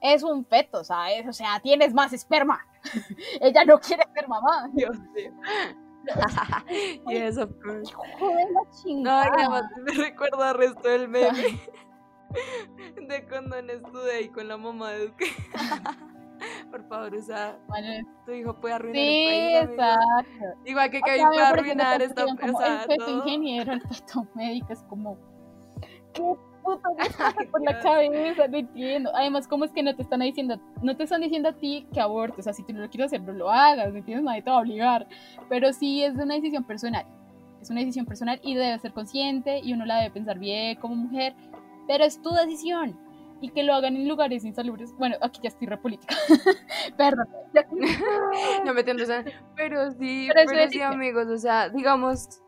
[0.00, 1.26] es un feto, ¿sabes?
[1.26, 2.60] O sea, tienes más esperma.
[3.40, 4.68] Ella no quiere ser mamá.
[4.74, 5.32] Dios mío.
[7.08, 7.90] yes, of course.
[8.86, 11.58] No, además me recuerda al resto del meme
[13.08, 15.32] de cuando estuve ahí con la mamá de Duque.
[16.70, 17.58] Por favor, usa.
[18.24, 19.98] tu hijo puede arruinar sí, el país.
[19.98, 20.60] exacto.
[20.64, 22.24] Igual que Kevin puede arruinar esta.
[22.24, 25.18] Como el feto ingeniero, el feto médico, es como.
[26.12, 26.22] ¿Qué
[26.62, 26.88] puta
[27.38, 28.48] me por la cabeza?
[28.48, 29.10] No entiendo.
[29.14, 32.00] Además, ¿cómo es que no te están diciendo, no te están diciendo a ti que
[32.00, 32.40] abortes?
[32.40, 34.24] O sea, si tú no lo quieres hacer, no lo hagas, ¿me entiendes?
[34.24, 35.06] Nadie te va a obligar.
[35.48, 37.06] Pero sí es una decisión personal.
[37.60, 40.94] Es una decisión personal y debe ser consciente y uno la debe pensar bien como
[40.96, 41.34] mujer.
[41.86, 42.98] Pero es tu decisión
[43.40, 44.94] y que lo hagan en lugares insalubres.
[44.96, 46.14] Bueno, aquí ya estoy repolítica.
[46.96, 47.28] Perdón.
[48.64, 49.04] no me entiendo,
[49.56, 52.42] pero sí, pero, sí, amigos, o sea, digamos,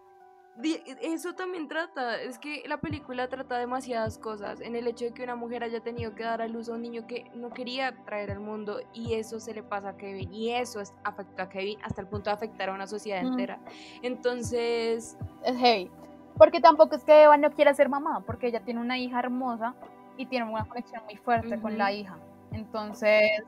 [1.03, 5.22] eso también trata, es que la película trata demasiadas cosas, en el hecho de que
[5.22, 8.31] una mujer haya tenido que dar a luz a un niño que no quería traer
[8.31, 12.01] al mundo y eso se le pasa a Kevin y eso afecta a Kevin hasta
[12.01, 13.61] el punto de afectar a una sociedad entera.
[14.03, 15.18] Entonces...
[15.44, 15.90] Es heavy.
[16.38, 19.75] Porque tampoco es que Eva no quiera ser mamá, porque ella tiene una hija hermosa
[20.16, 22.16] y tiene una conexión muy fuerte con la hija.
[22.52, 23.42] Entonces,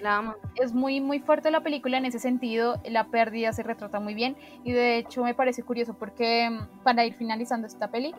[0.00, 2.80] la es muy, muy fuerte la película en ese sentido.
[2.84, 7.04] La pérdida se retrata muy bien y de hecho me parece curioso porque mm, para
[7.04, 8.14] ir finalizando esta peli,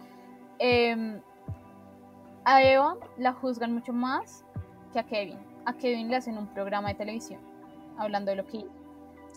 [0.60, 1.22] em,
[2.46, 4.44] a Eva la juzgan mucho más
[4.94, 5.38] que a Kevin.
[5.66, 7.42] A Kevin le hacen un programa de televisión
[7.98, 8.72] hablando de lo que hizo.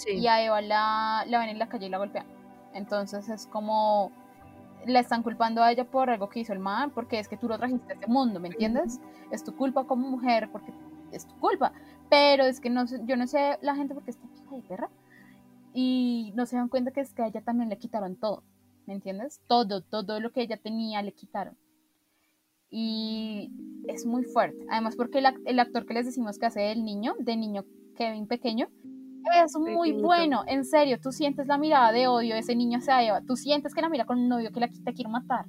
[0.09, 2.27] Y a Eva la, la ven en la calle y la golpean.
[2.73, 4.13] Entonces es como
[4.87, 7.49] la están culpando a ella por algo que hizo el mal, porque es que tú
[7.49, 9.01] lo trajiste a este mundo, ¿me entiendes?
[9.31, 10.73] Es tu culpa como mujer, porque
[11.13, 11.73] es tu culpa.
[12.09, 14.91] Pero es que no yo no sé la gente porque está hija de perra
[15.73, 18.43] y no se dan cuenta que es que a ella también le quitaron todo,
[18.87, 19.41] ¿me entiendes?
[19.47, 21.57] Todo, todo lo que ella tenía le quitaron.
[22.73, 23.51] Y
[23.89, 24.65] es muy fuerte.
[24.71, 27.65] Además porque el, el actor que les decimos que hace el niño, de niño
[27.97, 28.69] Kevin pequeño,
[29.45, 33.03] es muy bueno, en serio, tú sientes la mirada de odio de ese niño hacia
[33.03, 35.47] Eva, tú sientes que la mira con un novio que la, te quiere matar.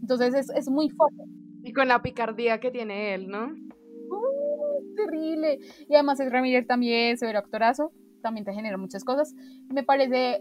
[0.00, 1.24] Entonces es, es muy fuerte.
[1.62, 3.46] Y con la picardía que tiene él, ¿no?
[3.48, 5.58] Uh, terrible.
[5.88, 7.92] Y además es Ramírez también, severo actorazo,
[8.22, 9.34] también te genera muchas cosas.
[9.68, 10.40] Me parece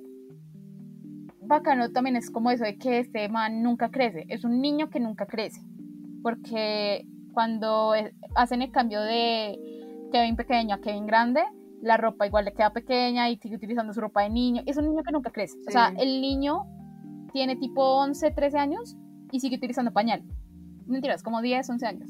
[1.48, 5.00] bacano también es como eso de que este man nunca crece, es un niño que
[5.00, 5.62] nunca crece,
[6.22, 7.94] porque cuando
[8.36, 9.60] hacen el cambio de
[10.12, 11.42] Kevin pequeño a Kevin grande,
[11.86, 14.64] la ropa igual le queda pequeña y sigue utilizando su ropa de niño.
[14.66, 15.56] Es un niño que nunca crece.
[15.68, 16.66] O sea, el niño
[17.32, 18.98] tiene tipo 11, 13 años
[19.32, 20.24] y sigue utilizando pañal.
[20.88, 22.10] Mentiras, como 10, 11 años.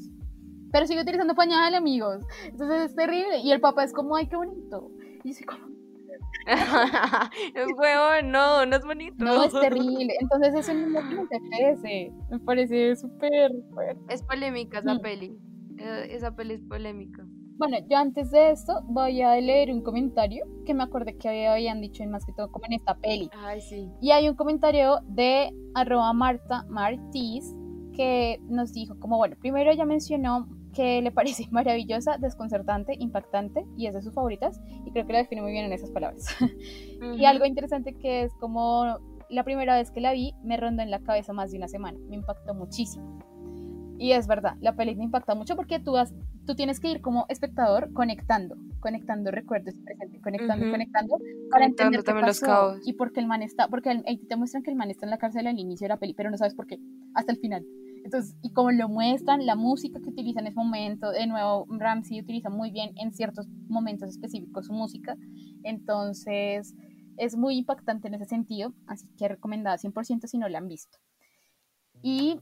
[0.72, 2.24] Pero sigue utilizando pañal, amigos.
[2.46, 3.40] Entonces es terrible.
[3.40, 4.90] Y el papá es como, ay, qué bonito.
[5.24, 5.66] Y así como...
[6.46, 9.22] es huevo, no, no es bonito.
[9.22, 10.14] No, es terrible.
[10.20, 12.12] Entonces es un niño que nunca crece.
[12.30, 13.52] Me parece súper
[14.08, 15.00] Es polémica esa mm.
[15.00, 15.36] peli.
[15.78, 17.26] Eh, esa peli es polémica.
[17.58, 21.80] Bueno, yo antes de esto voy a leer un comentario que me acordé que habían
[21.80, 23.30] dicho en más que todo como en esta peli.
[23.32, 23.90] Ay, sí.
[24.00, 27.54] Y hay un comentario de arroba Marta Martis
[27.94, 33.86] que nos dijo como, bueno, primero ella mencionó que le parece maravillosa, desconcertante, impactante y
[33.86, 36.26] es de sus favoritas y creo que la define muy bien en esas palabras.
[37.16, 38.98] Y algo interesante que es como
[39.28, 41.98] la primera vez que la vi me rondó en la cabeza más de una semana,
[42.08, 43.35] me impactó muchísimo.
[43.98, 46.14] Y es verdad, la peli me impacta mucho porque tú, vas,
[46.46, 49.74] tú tienes que ir como espectador conectando, conectando recuerdos
[50.22, 51.18] conectando, conectando,
[51.50, 52.76] para entender qué pasó.
[52.84, 55.18] Y porque el man está, porque ahí te muestran que el man está en la
[55.18, 56.78] cárcel al inicio de la peli, pero no sabes por qué,
[57.14, 57.64] hasta el final.
[58.04, 62.20] Entonces, y como lo muestran, la música que utiliza en ese momento, de nuevo, Ramsey
[62.20, 65.16] utiliza muy bien en ciertos momentos específicos su música,
[65.64, 66.74] entonces
[67.16, 70.98] es muy impactante en ese sentido, así que recomendada 100% si no la han visto.
[72.02, 72.38] Y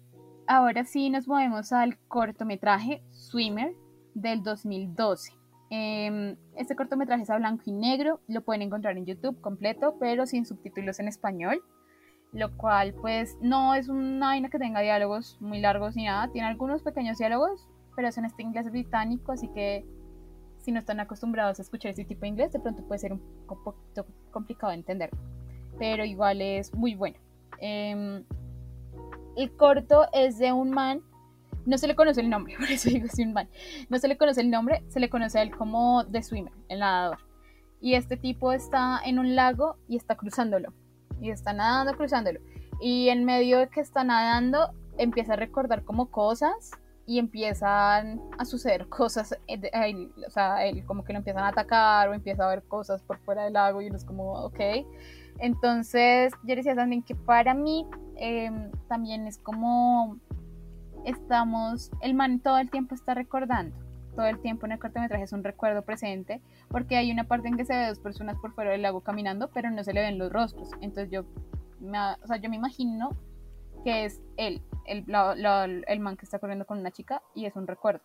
[0.46, 3.74] ahora sí nos movemos al cortometraje Swimmer
[4.14, 5.32] del 2012.
[5.70, 10.26] Em, este cortometraje es a blanco y negro, lo pueden encontrar en YouTube completo, pero
[10.26, 11.62] sin subtítulos en español,
[12.32, 16.48] lo cual pues no es una vaina que tenga diálogos muy largos ni nada, tiene
[16.48, 19.84] algunos pequeños diálogos, pero es en este inglés británico, así que
[20.58, 23.20] si no están acostumbrados a escuchar este tipo de inglés, de pronto puede ser un
[23.46, 25.10] poquito complicado de entender,
[25.78, 27.18] pero igual es muy bueno.
[27.58, 28.24] Em,
[29.36, 31.02] el corto es de un man,
[31.66, 33.48] no se le conoce el nombre, por eso digo es un man,
[33.88, 36.80] no se le conoce el nombre, se le conoce a él como The Swimmer, el
[36.80, 37.18] nadador.
[37.80, 40.72] Y este tipo está en un lago y está cruzándolo.
[41.20, 42.40] Y está nadando, cruzándolo.
[42.80, 46.70] Y en medio de que está nadando, empieza a recordar como cosas
[47.06, 52.08] y empiezan a suceder cosas, eh, o sea, él como que lo empiezan a atacar
[52.08, 54.60] o empieza a ver cosas por fuera del lago y uno es como, ok.
[55.38, 60.18] Entonces, yo decía también que para mí Em, también es como
[61.04, 63.76] estamos, el man todo el tiempo está recordando,
[64.14, 67.56] todo el tiempo en el cortometraje es un recuerdo presente, porque hay una parte en
[67.56, 70.18] que se ve dos personas por fuera del lago caminando, pero no se le ven
[70.18, 71.24] los rostros, entonces yo
[71.80, 73.10] me, o sea, yo me imagino
[73.82, 75.04] que es él, el,
[75.86, 78.02] el man que está corriendo con una chica y es un recuerdo,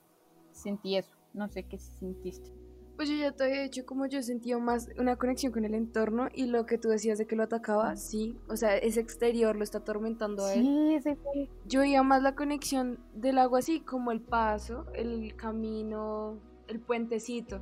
[0.52, 2.52] sentí eso, no sé qué sentiste.
[3.00, 6.28] Pues yo ya te había dicho como yo sentía más una conexión con el entorno
[6.34, 9.64] y lo que tú decías de que lo atacaba, sí, o sea, ese exterior lo
[9.64, 10.66] está atormentando a él.
[11.02, 16.42] Sí, sí, Yo veía más la conexión del agua así, como el paso, el camino,
[16.68, 17.62] el puentecito.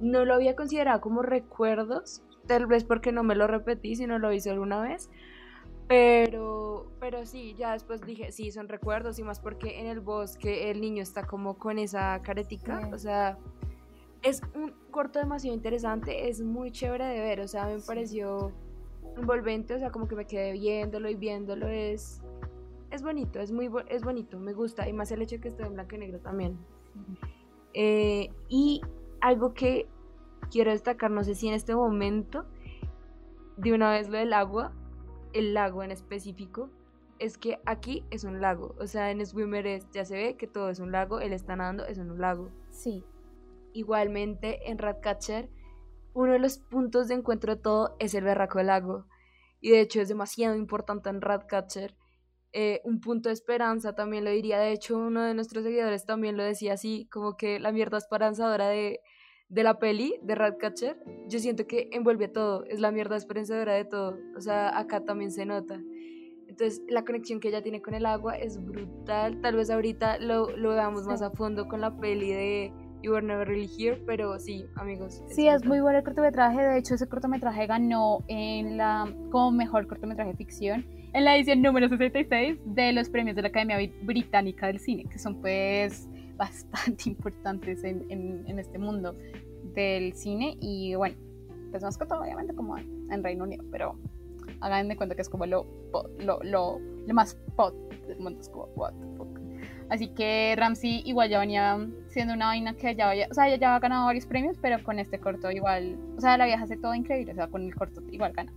[0.00, 4.18] No lo había considerado como recuerdos, tal vez porque no me lo repetí, si no
[4.18, 5.08] lo hice alguna vez.
[5.86, 10.72] Pero, pero sí, ya después dije, sí, son recuerdos y más porque en el bosque
[10.72, 13.38] el niño está como con esa caretica, o sea,
[14.24, 18.52] es un corto demasiado interesante, es muy chévere de ver, o sea, me pareció
[19.18, 22.22] envolvente, o sea, como que me quedé viéndolo y viéndolo, es,
[22.90, 25.64] es bonito, es muy es bonito, me gusta, y más el hecho de que esté
[25.64, 26.58] en blanco y negro también.
[27.74, 28.80] Eh, y
[29.20, 29.86] algo que
[30.50, 32.46] quiero destacar, no sé si en este momento,
[33.58, 34.72] de una vez lo del agua,
[35.34, 36.70] el lago en específico,
[37.18, 40.70] es que aquí es un lago, o sea, en Swimmer ya se ve que todo
[40.70, 42.48] es un lago, él está nadando, es un lago.
[42.70, 43.04] Sí.
[43.74, 45.50] Igualmente, en Ratcatcher,
[46.14, 49.06] uno de los puntos de encuentro de todo es el berraco del lago.
[49.60, 51.96] Y de hecho es demasiado importante en Ratcatcher.
[52.52, 54.60] Eh, un punto de esperanza también lo diría.
[54.60, 58.68] De hecho, uno de nuestros seguidores también lo decía así, como que la mierda esperanzadora
[58.68, 59.00] de,
[59.48, 60.96] de la peli, de Ratcatcher.
[61.28, 64.16] Yo siento que envuelve todo, es la mierda esperanzadora de todo.
[64.36, 65.80] O sea, acá también se nota.
[66.46, 69.40] Entonces, la conexión que ella tiene con el agua es brutal.
[69.40, 72.72] Tal vez ahorita lo, lo veamos más a fondo con la peli de
[73.04, 75.22] You Were Never Really Here, pero sí, amigos.
[75.28, 76.60] Sí, es muy bueno el cortometraje.
[76.62, 80.84] De hecho, ese cortometraje ganó en la como mejor cortometraje ficción
[81.14, 85.18] en la edición número 66 de los premios de la Academia Británica del Cine, que
[85.18, 89.14] son pues bastante importantes en, en, este mundo
[89.74, 90.56] del cine.
[90.60, 91.16] Y bueno,
[91.70, 93.96] pues más que todo, obviamente, como en Reino Unido, pero
[94.60, 95.66] hagan de cuenta que es como lo,
[96.18, 97.74] lo, lo, lo más pot
[98.08, 98.40] del mundo.
[98.40, 98.94] Es como, what.
[99.90, 101.78] Así que Ramsey igual ya venía
[102.08, 104.98] siendo una vaina que ya había, o sea, ya había ganado varios premios, pero con
[104.98, 108.02] este corto igual, o sea, la vieja hace todo increíble, o sea, con el corto
[108.10, 108.52] igual gana.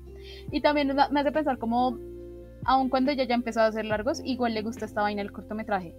[0.52, 1.98] Y también me hace pensar como,
[2.66, 5.94] aun cuando ella ya empezó a hacer largos, igual le gusta esta vaina el cortometraje,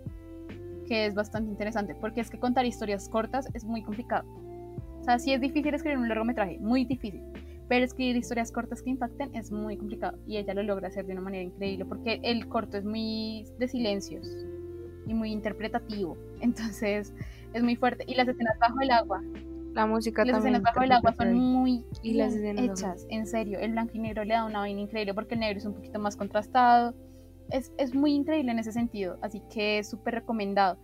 [0.86, 4.24] que es bastante interesante, porque es que contar historias cortas es muy complicado.
[5.00, 7.22] O sea, sí es difícil escribir un largometraje, muy difícil,
[7.68, 11.12] pero escribir historias cortas que impacten es muy complicado y ella lo logra hacer de
[11.12, 14.26] una manera increíble porque el corto es muy de silencios
[15.08, 16.16] y muy interpretativo.
[16.40, 17.12] Entonces
[17.52, 18.04] es muy fuerte.
[18.06, 19.22] Y las escenas bajo el agua.
[19.74, 23.58] La música las escenas bajo el agua son muy y las hechas, en serio.
[23.60, 25.98] El blanco y negro le da una vaina increíble porque el negro es un poquito
[25.98, 26.94] más contrastado.
[27.50, 30.78] Es, es muy increíble en ese sentido, así que es súper recomendado.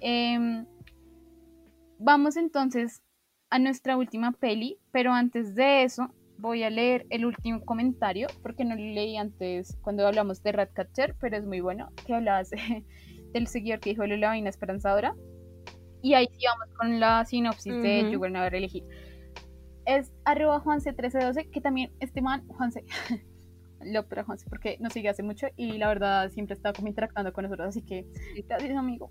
[0.00, 0.66] Em,
[1.98, 3.02] vamos entonces
[3.50, 8.64] a nuestra última peli, pero antes de eso voy a leer el último comentario porque
[8.64, 12.84] no lo leí antes cuando hablamos de Ratcatcher, pero es muy bueno que hablabas de,
[13.32, 15.14] del seguidor que dijo la vaina esperanzadora.
[16.02, 18.84] Y ahí sí vamos con la sinopsis de You Will Never Elegir.
[19.84, 22.84] Es arroba Juanse1312, que también este man, Juanse,
[23.80, 27.32] la doctora Juanse, porque nos sigue hace mucho y la verdad siempre está como interactuando
[27.32, 28.06] con nosotros, así que
[28.46, 29.10] gracias amigo.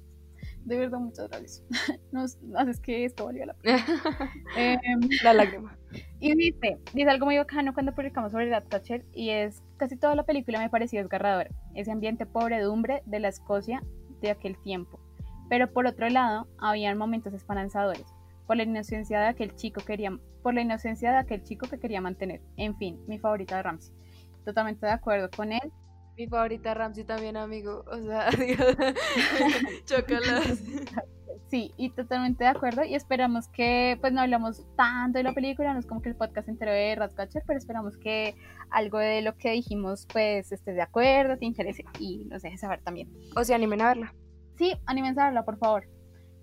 [0.67, 1.63] De verdad, muchas gracias.
[2.11, 3.85] Nos haces que esto valga la pena.
[4.57, 4.77] eh,
[5.23, 5.77] la lágrima.
[6.19, 10.23] Y dice, dice algo muy bacano cuando publicamos sobre Ratcatcher y es casi toda la
[10.23, 11.49] película me pareció desgarradora.
[11.73, 13.81] Ese ambiente pobredumbre de la Escocia
[14.21, 14.99] de aquel tiempo.
[15.49, 18.05] Pero por otro lado, habían momentos esperanzadores
[18.47, 22.01] por la inocencia de aquel chico quería, por la inocencia de aquel chico que quería
[22.01, 22.41] mantener.
[22.55, 23.93] En fin, mi favorita de Ramsey.
[24.45, 25.71] Totalmente de acuerdo con él.
[26.17, 27.83] Mi favorita Ramsey también, amigo.
[27.91, 28.29] O sea,
[29.85, 30.63] chocalas.
[31.49, 32.83] Sí, y totalmente de acuerdo.
[32.83, 36.15] Y esperamos que, pues no hablamos tanto de la película, no es como que el
[36.15, 38.35] podcast entero de Ratcatcher, pero esperamos que
[38.69, 42.81] algo de lo que dijimos, pues estés de acuerdo, te interese y nos dejes saber
[42.81, 43.09] también.
[43.35, 44.15] O sea, animen a verla.
[44.57, 45.87] Sí, animen a verla, por favor.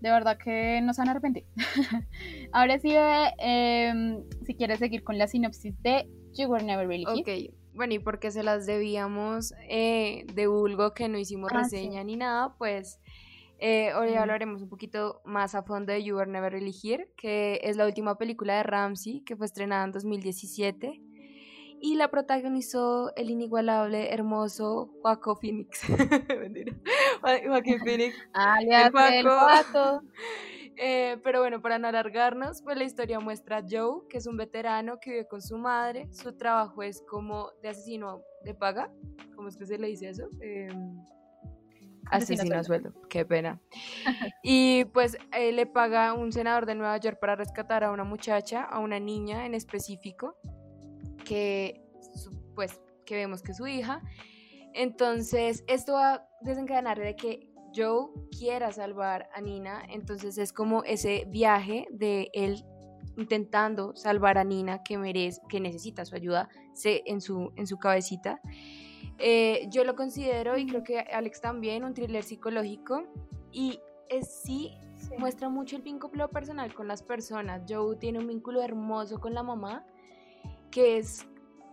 [0.01, 1.45] De verdad que no se van a arrepentir.
[2.53, 7.49] Ahora sí, eh, si quieres seguir con la sinopsis de You Were Never Really Here.
[7.49, 12.05] Ok, bueno, y porque se las debíamos eh, de vulgo que no hicimos ah, reseña
[12.05, 13.01] ni nada, pues
[13.59, 17.61] eh, hoy hablaremos un poquito más a fondo de You Were Never Really Here, que
[17.63, 21.01] es la última película de Ramsey que fue estrenada en 2017
[21.85, 25.37] y la protagonizó el inigualable, hermoso Joaquín
[25.69, 25.83] Phoenix.
[26.41, 26.75] Mentira.
[27.21, 28.17] Joaquín Phoenix.
[28.33, 30.01] Alias el Pato.
[30.77, 34.37] Eh, pero bueno, para no alargarnos, pues la historia muestra a Joe, que es un
[34.37, 36.09] veterano que vive con su madre.
[36.11, 38.91] Su trabajo es como de asesino de paga.
[39.37, 40.29] ¿Cómo es que se le dice eso?
[40.41, 40.99] Em,
[42.17, 42.93] asesino a sueldo.
[43.09, 43.61] Qué pena.
[44.43, 48.63] y pues eh, le paga un senador de Nueva York para rescatar a una muchacha,
[48.63, 50.37] a una niña en específico,
[51.25, 51.83] que
[52.55, 54.01] pues que vemos que es su hija.
[54.73, 60.85] Entonces, esto va a desencadenar de que Joe quiera salvar a Nina, entonces es como
[60.85, 62.65] ese viaje de él
[63.17, 66.49] intentando salvar a Nina que merece, que necesita su ayuda
[66.85, 68.41] en su, en su cabecita.
[69.19, 73.05] Eh, yo lo considero, y creo que Alex también, un thriller psicológico
[73.53, 74.73] y es, sí,
[75.19, 77.63] muestra mucho el vínculo personal con las personas.
[77.69, 79.87] Joe tiene un vínculo hermoso con la mamá
[80.71, 81.27] que es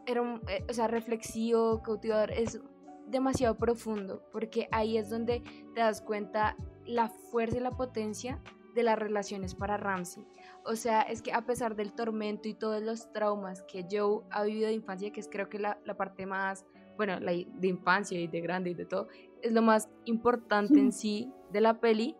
[0.05, 2.59] era eh, o sea, reflexivo, cautivador, es
[3.07, 5.41] demasiado profundo, porque ahí es donde
[5.73, 8.39] te das cuenta la fuerza y la potencia
[8.73, 10.25] de las relaciones para Ramsey.
[10.63, 14.43] O sea, es que a pesar del tormento y todos los traumas que Joe ha
[14.43, 16.65] vivido de infancia, que es creo que la, la parte más,
[17.01, 19.07] bueno, la de infancia y de grande y de todo,
[19.41, 22.15] es lo más importante en sí de la peli,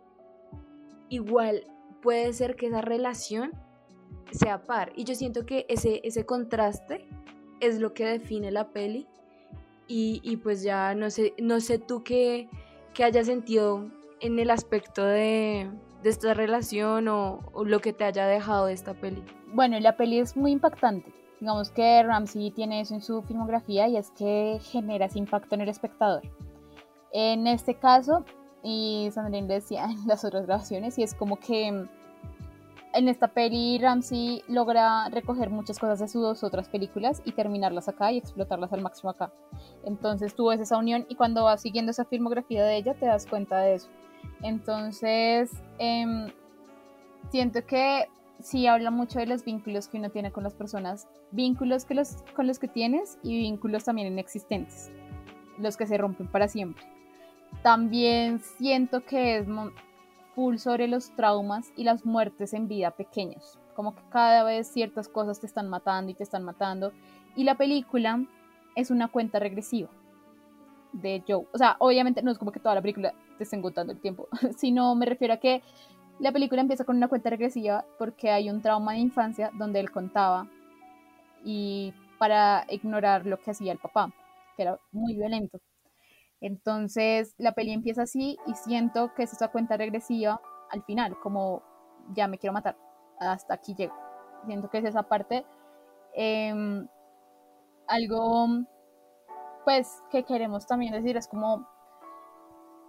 [1.08, 1.68] igual
[2.02, 3.52] puede ser que esa relación
[4.32, 4.92] sea par.
[4.96, 7.06] Y yo siento que ese, ese contraste
[7.60, 9.06] es lo que define la peli
[9.86, 12.48] y, pues ya no sé, no sé tú qué,
[12.92, 15.70] qué hayas sentido en el aspecto de,
[16.02, 19.22] esta relación o, lo que te haya dejado de esta peli.
[19.46, 21.21] Bueno, la peli es muy impactante.
[21.42, 25.62] Digamos que Ramsey tiene eso en su filmografía y es que genera ese impacto en
[25.62, 26.22] el espectador.
[27.10, 28.24] En este caso,
[28.62, 34.44] y Sandrine decía en las otras grabaciones, y es como que en esta peli Ramsey
[34.46, 39.10] logra recoger muchas cosas de sus otras películas y terminarlas acá y explotarlas al máximo
[39.10, 39.32] acá.
[39.82, 43.26] Entonces tú ves esa unión y cuando vas siguiendo esa filmografía de ella te das
[43.26, 43.88] cuenta de eso.
[44.42, 46.28] Entonces em,
[47.32, 48.06] siento que
[48.42, 51.86] sí habla mucho de los vínculos que uno tiene con las personas, vínculos
[52.34, 54.90] con los que tienes y vínculos también inexistentes,
[55.58, 56.84] los que se rompen para siempre.
[57.62, 59.46] También siento que es
[60.34, 63.58] full sobre los traumas y las muertes en vida pequeños.
[63.74, 66.92] Como que cada vez ciertas cosas te están matando y te están matando.
[67.36, 68.24] Y la película
[68.74, 69.90] es una cuenta regresiva
[70.92, 71.46] de Joe.
[71.52, 74.28] O sea, obviamente no es como que toda la película te esté contando el tiempo,
[74.56, 75.62] sino me refiero a que
[76.18, 79.90] la película empieza con una cuenta regresiva porque hay un trauma de infancia donde él
[79.90, 80.46] contaba
[81.44, 84.12] y para ignorar lo que hacía el papá,
[84.56, 85.58] que era muy violento.
[86.40, 90.40] Entonces la peli empieza así y siento que es esa cuenta regresiva
[90.70, 91.62] al final, como
[92.14, 92.76] ya me quiero matar,
[93.18, 93.94] hasta aquí llego.
[94.46, 95.44] Siento que es esa parte.
[96.14, 96.88] Em,
[97.86, 98.46] algo,
[99.64, 101.66] pues, que queremos también decir es como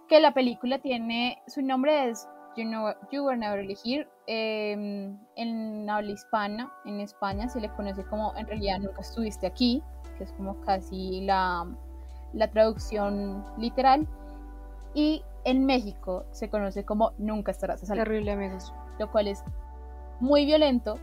[0.08, 4.06] que la película tiene, su nombre es You, know, you Were Never Really Here.
[4.26, 9.82] Em, en habla hispana, en España se le conoce como En realidad nunca estuviste aquí,
[10.16, 11.66] que es como casi la
[12.34, 14.06] la traducción literal.
[14.92, 18.04] Y en México se conoce como Nunca estarás a salvo.
[18.04, 18.72] Terrible, amigos.
[18.98, 19.42] Lo cual es
[20.20, 20.98] muy violento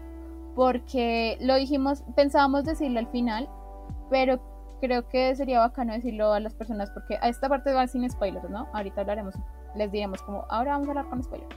[0.56, 3.50] porque lo dijimos, pensábamos decirlo al final,
[4.10, 4.42] pero
[4.82, 8.50] creo que sería bacano decirlo a las personas porque a esta parte va sin spoilers,
[8.50, 8.68] ¿no?
[8.74, 9.36] Ahorita hablaremos,
[9.76, 11.56] les diremos como, ahora vamos a hablar con spoilers.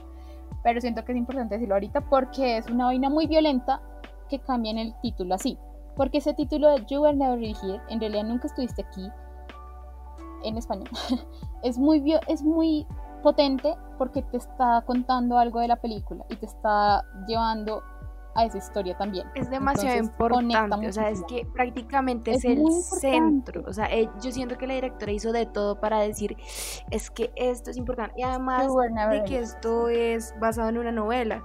[0.63, 3.81] Pero siento que es importante decirlo ahorita porque es una vaina muy violenta
[4.29, 5.57] que cambia en el título así.
[5.95, 9.09] Porque ese título de You Were Never Really Here, en realidad nunca estuviste aquí,
[10.43, 10.89] en español,
[11.63, 12.85] es muy, es muy
[13.23, 17.81] potente porque te está contando algo de la película y te está llevando
[18.35, 19.27] a esa historia también.
[19.33, 24.31] Es demasiado importante, o sea, es que prácticamente es, el centro, o sea, eh, yo
[24.31, 26.37] siento que la directora hizo de todo para decir,
[26.91, 28.67] es que esto es importante, y además
[29.09, 31.43] de que esto es basado en una novela,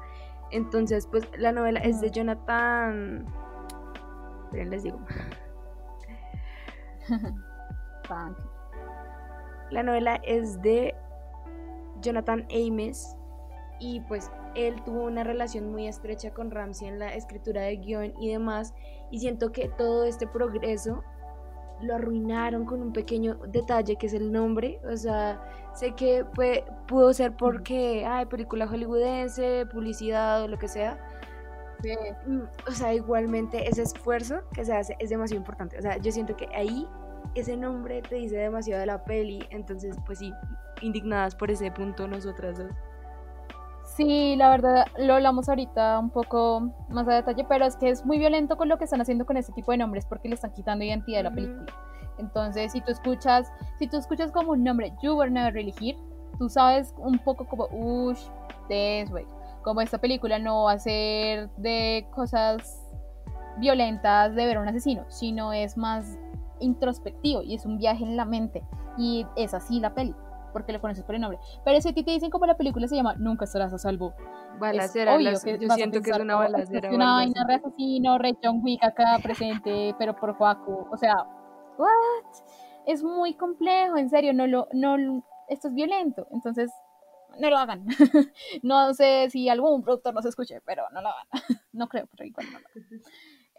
[0.50, 3.24] entonces, pues la novela es de Jonathan,
[4.52, 4.98] les digo.
[9.70, 10.94] la novela es de
[12.00, 13.16] Jonathan Ames
[13.80, 18.12] y pues él tuvo una relación muy estrecha con Ramsey en la escritura de guion
[18.20, 18.74] y demás
[19.10, 21.02] y siento que todo este progreso
[21.80, 25.40] lo arruinaron con un pequeño detalle que es el nombre, o sea,
[25.74, 26.24] sé que
[26.86, 30.98] pudo ser porque hay película hollywoodense, publicidad o lo que sea.
[32.26, 35.78] Mm, o sea, igualmente ese esfuerzo que se hace es demasiado importante.
[35.78, 36.86] O sea, yo siento que ahí
[37.34, 40.32] ese nombre te dice demasiado de la peli, entonces pues sí,
[40.82, 42.70] indignadas por ese punto nosotras dos.
[44.00, 48.06] Sí, la verdad lo hablamos ahorita un poco más a detalle, pero es que es
[48.06, 50.54] muy violento con lo que están haciendo con este tipo de nombres porque le están
[50.54, 51.66] quitando identidad a la película.
[52.16, 55.98] Entonces, si tú escuchas, si tú escuchas como un nombre, You Were Never Really Here,
[56.38, 58.18] tú sabes un poco como, uff,
[58.68, 59.26] this way.
[59.64, 62.82] Como esta película no va a ser de cosas
[63.58, 66.18] violentas de ver a un asesino, sino es más
[66.60, 68.62] introspectivo y es un viaje en la mente.
[68.96, 70.14] Y es así la peli,
[70.52, 71.38] porque lo conoces por el nombre.
[71.64, 74.14] Pero si a ti te dicen como la película se llama Nunca estarás a salvo.
[74.58, 76.88] Balacera, que yo siento que es una balacera.
[76.88, 80.88] Es una vaina re asesino, re John Wick acá presente, pero por Joaco.
[80.92, 81.14] O sea,
[81.78, 81.88] ¿what?
[82.86, 86.70] Es muy complejo, en serio, no lo, no, esto es violento, entonces
[87.38, 87.86] no lo hagan.
[88.62, 91.26] no sé si algún productor nos escuche, pero no lo hagan.
[91.72, 93.02] no creo, pero igual no lo hagan.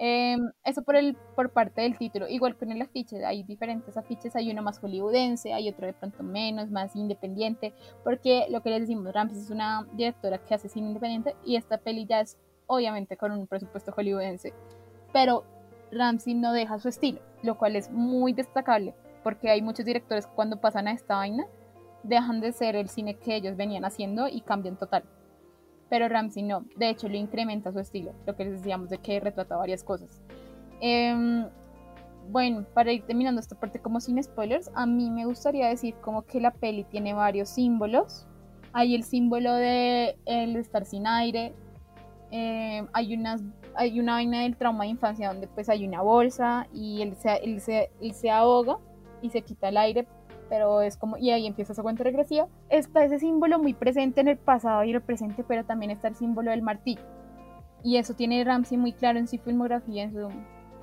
[0.04, 2.28] Em, eso por, el, por parte del título.
[2.28, 4.36] Igual con el afiche, hay diferentes afiches.
[4.36, 7.72] Hay uno más hollywoodense, hay otro de pronto menos, más independiente.
[8.04, 11.78] Porque lo que les decimos, Ramses es una directora que hace cine independiente y esta
[11.78, 12.36] peli ya es
[12.66, 14.54] obviamente con un presupuesto hollywoodense.
[15.14, 15.43] Pero
[15.91, 18.95] Ramsey no deja su estilo, lo cual es muy destacable.
[19.24, 21.45] Porque hay muchos directores que cuando pasan a esta vaina
[22.02, 25.04] dejan de ser el cine que ellos venían haciendo y cambian total
[25.92, 29.20] pero Ramsey no, de hecho lo incrementa su estilo, lo que les decíamos de que
[29.20, 30.22] retrata varias cosas.
[30.80, 31.46] Em,
[32.30, 36.22] bueno, para ir terminando esta parte como sin spoilers, a mí me gustaría decir como
[36.22, 38.26] que la peli tiene varios símbolos.
[38.72, 41.54] Hay el símbolo de el estar sin aire,
[42.32, 43.42] em, hay, unas,
[43.76, 47.36] hay una vaina del trauma de infancia donde pues hay una bolsa y él se,
[47.44, 48.78] él se, él se ahoga
[49.22, 50.08] y se quita el aire
[50.52, 54.28] pero es como, y ahí empieza esa cuenta regresiva, está ese símbolo muy presente en
[54.28, 57.02] el pasado y el presente, pero también está el símbolo del martillo.
[57.86, 60.28] Y eso tiene Ramsey muy claro en su filmografía, en su,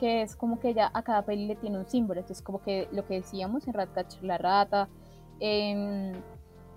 [0.01, 2.21] que es como que ya a cada peli le tiene un símbolo.
[2.21, 4.89] Entonces, como que lo que decíamos en Ratcatcher la rata,
[5.39, 6.15] en,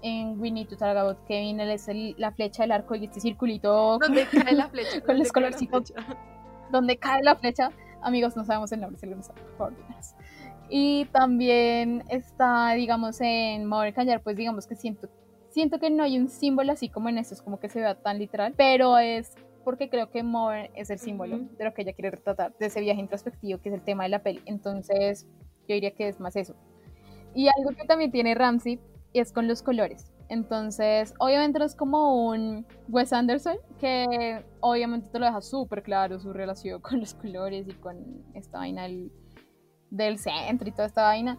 [0.02, 1.88] en We Need to Talk About Kevin, es
[2.18, 4.00] la flecha del arco y este circulito.
[4.00, 5.00] Donde cae la flecha.
[5.00, 5.94] con los colorcitos.
[6.72, 7.72] Donde cae la flecha.
[8.02, 9.74] Amigos, no sabemos el nombre, si alguien sabe, por favor,
[10.74, 15.10] y también está, digamos, en Mover Callar, pues digamos que siento,
[15.50, 18.18] siento que no hay un símbolo así como en es como que se vea tan
[18.18, 22.12] literal, pero es porque creo que Mover es el símbolo de lo que ella quiere
[22.12, 24.42] retratar, de ese viaje introspectivo que es el tema de la peli.
[24.46, 25.28] Entonces,
[25.68, 26.56] yo diría que es más eso.
[27.36, 28.80] Y algo que también tiene Ramsey
[29.14, 30.10] es con los colores.
[30.30, 36.18] Entonces, obviamente no es como un Wes Anderson, que obviamente te lo deja súper claro
[36.18, 39.12] su relación con los colores y con esta vaina del
[39.92, 41.38] del centro y toda esta vaina.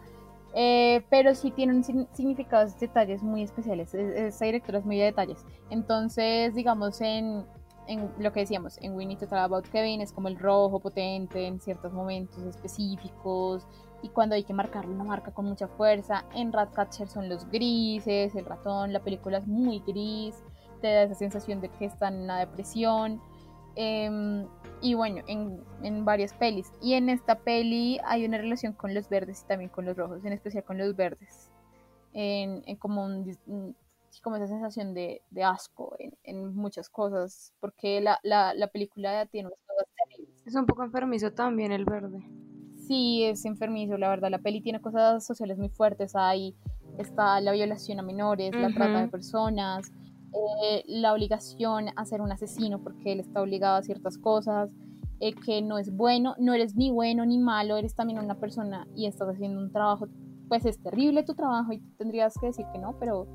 [0.55, 3.95] Eh, pero sí tienen significados, detalles muy especiales.
[3.95, 5.45] Esa directora es muy de detalles.
[5.71, 7.45] Entonces, digamos, en,
[7.89, 10.79] en lo que decíamos, en We Need to Talk About Kevin es como el rojo
[10.79, 13.67] potente en ciertos momentos específicos
[14.03, 16.25] y cuando hay que marcarlo, lo marca con mucha fuerza.
[16.35, 20.35] En Ratcatcher son los grises, el ratón, la película es muy gris,
[20.81, 23.21] te da esa sensación de que está en una depresión.
[23.77, 24.47] Em,
[24.83, 26.71] y bueno, en, en, varias pelis.
[26.83, 30.25] Y en esta peli hay una relación con los verdes y también con los rojos,
[30.25, 31.51] en especial con los verdes.
[32.13, 33.35] En, como, un,
[34.23, 39.25] como esa sensación de, de asco en, en, muchas cosas, porque la, la, la película
[39.27, 40.43] tiene unas cosas terribles.
[40.47, 42.19] Es un poco enfermizo también el verde.
[42.87, 44.31] Sí, es enfermizo, la verdad.
[44.31, 46.17] La peli tiene cosas sociales muy fuertes.
[46.17, 46.57] Ahí
[46.99, 49.93] está la violación a menores, la trata de personas,
[50.35, 54.75] eh, la obligación a ser un asesino porque él está obligado a ciertas cosas,
[55.21, 58.87] eh, que no es bueno, no eres ni bueno ni malo, eres también una persona
[58.97, 60.09] y estás haciendo un trabajo,
[60.49, 63.27] pues es terrible tu trabajo y tendrías que decir que no, pero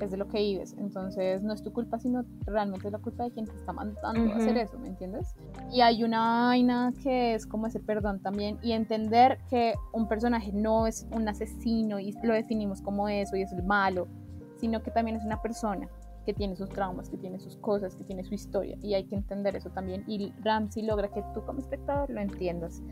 [0.00, 0.74] es de lo que vives.
[0.78, 4.32] Entonces no es tu culpa, sino realmente es la culpa de quien te está mandando
[4.32, 5.34] a hacer eso, ¿me entiendes?
[5.72, 10.52] Y hay una vaina que es como ese perdón también y entender que un personaje
[10.52, 14.08] no es un asesino y lo definimos como eso y es el malo,
[14.56, 15.88] sino que también es una persona
[16.24, 19.14] que tiene sus traumas, que tiene sus cosas, que tiene su historia y hay que
[19.14, 22.82] entender eso también y Ramsey logra que tú como espectador lo entiendas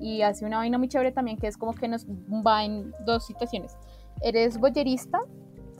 [0.00, 3.26] y hace una vaina muy chévere también que es como que nos va en dos
[3.26, 3.76] situaciones.
[4.22, 5.20] Eres boyerista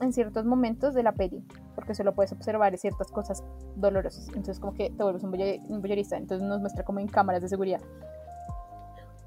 [0.00, 1.42] en ciertos momentos de la peli,
[1.74, 3.44] porque solo puedes observar ciertas cosas
[3.76, 4.28] dolorosas.
[4.28, 5.30] Entonces como que te vuelves un,
[5.80, 7.80] boyerista, entonces nos muestra como en cámaras de seguridad.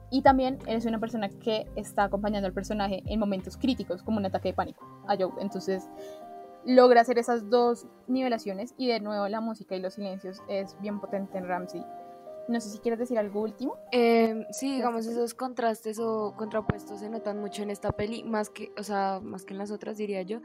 [0.09, 4.25] Y también eres una persona que está acompañando al personaje en momentos críticos, como un
[4.25, 5.31] ataque de pánico a Joe.
[5.39, 5.89] Entonces
[6.65, 10.99] logra hacer esas dos nivelaciones y de nuevo la música y los silencios es bien
[10.99, 11.83] potente en Ramsey.
[12.47, 13.77] No sé si quieres decir algo último.
[13.91, 18.71] Eh, sí, digamos, esos contrastes o contrapuestos se notan mucho en esta peli, más que,
[18.77, 20.41] o sea, más que en las otras, diría yo.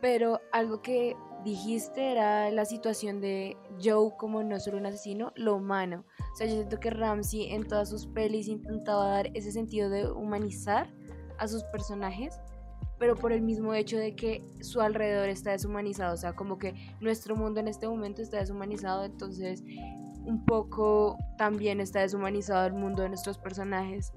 [0.00, 5.56] Pero algo que dijiste era la situación de Joe como no solo un asesino, lo
[5.56, 6.04] humano.
[6.32, 10.10] O sea, yo siento que Ramsey en todas sus pelis intentaba dar ese sentido de
[10.10, 10.92] humanizar
[11.38, 12.38] a sus personajes
[12.98, 16.74] pero por el mismo hecho de que su alrededor está deshumanizado, o sea, como que
[17.00, 19.62] nuestro mundo en este momento está deshumanizado, entonces
[20.24, 24.12] un poco también está deshumanizado el mundo de nuestros personajes,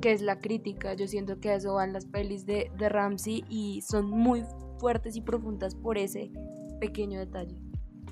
[0.00, 0.94] que es la crítica.
[0.94, 4.44] Yo siento que eso van las pelis de, de Ramsey y son muy
[4.78, 6.30] fuertes y profundas por ese
[6.78, 7.56] pequeño detalle.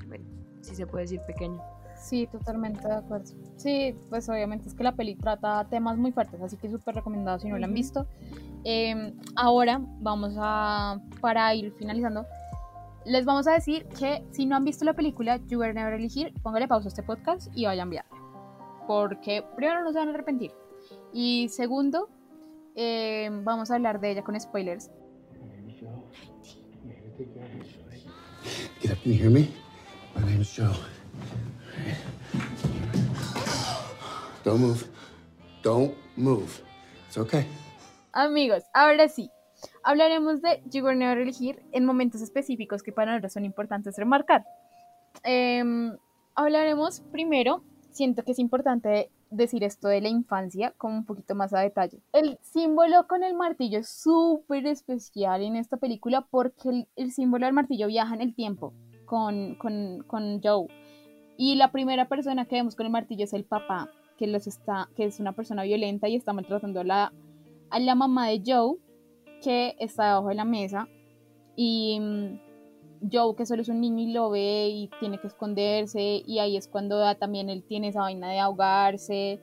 [0.09, 0.25] Bueno,
[0.63, 1.61] si se puede decir pequeño.
[2.05, 3.33] Sí, totalmente de acuerdo.
[3.57, 7.39] Sí, pues obviamente es que la peli trata temas muy fuertes, así que súper recomendado
[7.39, 8.07] si no la han visto.
[8.63, 12.27] Em, ahora vamos a, para ir finalizando,
[13.07, 16.35] les vamos a decir que si no han visto la película You Were Never Elegir,
[16.43, 18.05] póngale pausa a este podcast y vayan a enviar.
[18.87, 20.53] Porque primero no se van a arrepentir.
[21.15, 22.11] Y segundo,
[22.77, 24.91] eh, vamos a hablar de ella con spoilers.
[28.83, 29.49] Get up, can you hear me?
[30.15, 30.75] My name's Joe.
[34.45, 34.85] Don't move.
[35.63, 36.63] Don't move.
[37.07, 37.47] It's okay.
[38.13, 39.31] Amigos, ahora sí,
[39.83, 44.45] hablaremos de Never Elegir en momentos específicos que para nosotros son importantes remarcar.
[45.23, 45.97] Em,
[46.35, 51.53] hablaremos primero, siento que es importante decir esto de la infancia con un poquito más
[51.55, 52.01] a detalle.
[52.13, 57.55] El símbolo con el martillo es súper especial en esta película porque el, símbolo del
[57.55, 58.75] martillo viaja en el tiempo
[59.07, 60.67] con, con, con, Joe.
[61.37, 64.89] Y la primera persona que vemos con el martillo es el papá, que, los está,
[64.97, 67.13] que es una persona violenta y está maltratando a la,
[67.71, 68.77] a la mamá de Joe
[69.43, 70.89] que está debajo de la mesa
[71.57, 72.41] y mm,
[73.13, 76.57] Joe que solo es un niño y lo ve y tiene que esconderse y ahí
[76.57, 79.41] es cuando también él tiene esa vaina de ahogarse.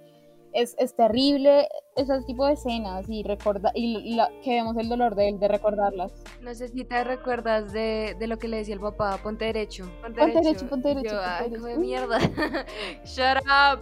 [0.53, 5.29] Es, es terrible ese tipo de escenas y recorda y que vemos el dolor de
[5.29, 6.13] él de recordarlas.
[6.41, 9.89] No sé si te recuerdas de, de lo que le decía el papá, ponte derecho.
[10.01, 11.15] Ponte, derecho, ponte derecho.
[11.15, 12.19] Yo, ay, de mierda.
[13.05, 13.81] Shut up.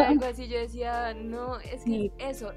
[0.06, 2.52] algo así yo decía, no, es que eso,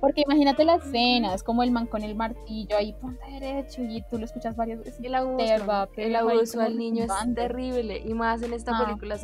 [0.00, 4.02] porque imagínate la escena, es como el man con el martillo ahí, ponte derecho, y
[4.10, 5.00] tú lo escuchas varias veces.
[5.02, 8.84] El abuso, el abuso al niño es terrible, y más en esta ah.
[8.84, 9.18] película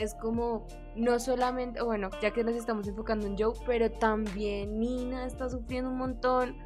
[0.00, 5.26] es como, no solamente, bueno, ya que nos estamos enfocando en Joe, pero también Nina
[5.26, 6.56] está sufriendo un montón,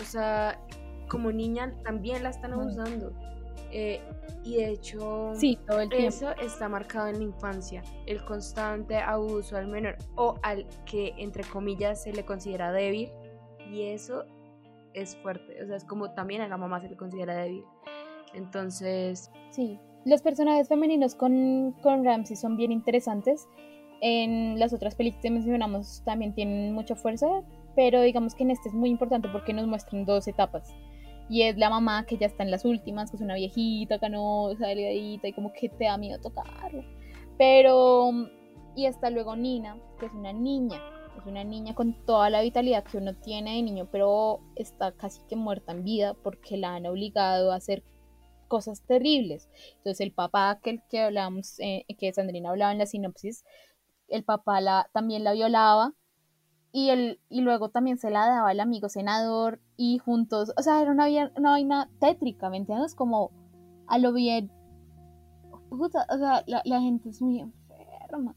[0.00, 0.58] o sea,
[1.08, 3.12] como niña también la están abusando.
[3.70, 4.00] Eh,
[4.42, 9.58] y de hecho, sí, todo el eso está marcado en la infancia, el constante abuso
[9.58, 13.10] al menor o al que, entre comillas, se le considera débil.
[13.70, 14.24] Y eso
[14.94, 17.64] es fuerte, o sea, es como también a la mamá se le considera débil.
[18.32, 19.30] Entonces...
[19.50, 19.78] Sí,
[20.08, 23.48] los personajes femeninos con, con Ramsey son bien interesantes.
[24.00, 27.26] En las otras películas que mencionamos también tienen mucha fuerza,
[27.74, 30.72] pero digamos que en este es muy importante porque nos muestran dos etapas
[31.28, 34.66] y es la mamá que ya está en las últimas, que es una viejita, canosa,
[34.66, 36.84] delgadita y como que te da miedo tocarla.
[37.36, 38.10] Pero,
[38.74, 40.80] y está luego Nina, que es una niña,
[41.18, 45.20] es una niña con toda la vitalidad que uno tiene de niño, pero está casi
[45.28, 47.82] que muerta en vida porque la han obligado a hacer
[48.48, 49.48] cosas terribles.
[49.76, 53.44] Entonces el papá que, que hablamos, eh, que Sandrina hablaba en la sinopsis,
[54.08, 55.94] el papá la, también la violaba
[56.72, 60.82] y, el, y luego también se la daba al amigo senador y juntos, o sea,
[60.82, 62.94] era una, una vaina tétrica, ¿me entiendes?
[62.94, 63.30] Como
[63.86, 64.50] a lo bien,
[65.70, 68.36] puta, o sea, la, la gente es muy enferma,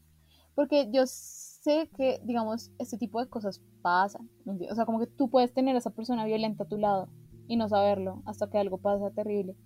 [0.54, 5.28] porque yo sé que, digamos, este tipo de cosas pasan, o sea, como que tú
[5.28, 7.08] puedes tener a esa persona violenta a tu lado
[7.48, 9.56] y no saberlo hasta que algo pasa terrible.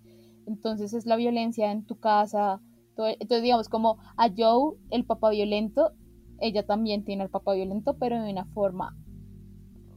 [0.47, 2.61] Entonces es la violencia en tu casa.
[2.97, 5.91] entonces, digamos, como a Joe, el papá violento,
[6.39, 8.95] ella también tiene al papá violento, pero de una forma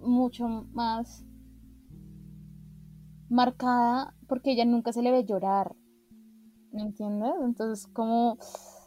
[0.03, 1.25] mucho más
[3.29, 5.77] marcada porque ella nunca se le ve llorar.
[6.73, 7.33] ¿Me entiendes?
[7.43, 8.37] Entonces, como...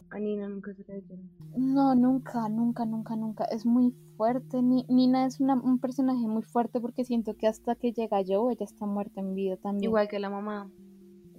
[0.10, 1.26] A Nina nunca se le ve llorar.
[1.58, 3.46] No, nunca, nunca, nunca, nunca.
[3.46, 4.62] Es muy fuerte.
[4.62, 8.86] Nina es un personaje muy fuerte porque siento que hasta que llega Joe, ella está
[8.86, 9.90] muerta en vida también.
[9.90, 10.70] Igual que la mamá.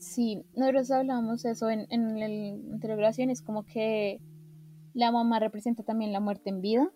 [0.05, 2.33] Sí, nosotros hablamos eso en, en el
[2.75, 4.21] integración, es como que
[4.93, 6.93] la mamá representa también la muerte en vida.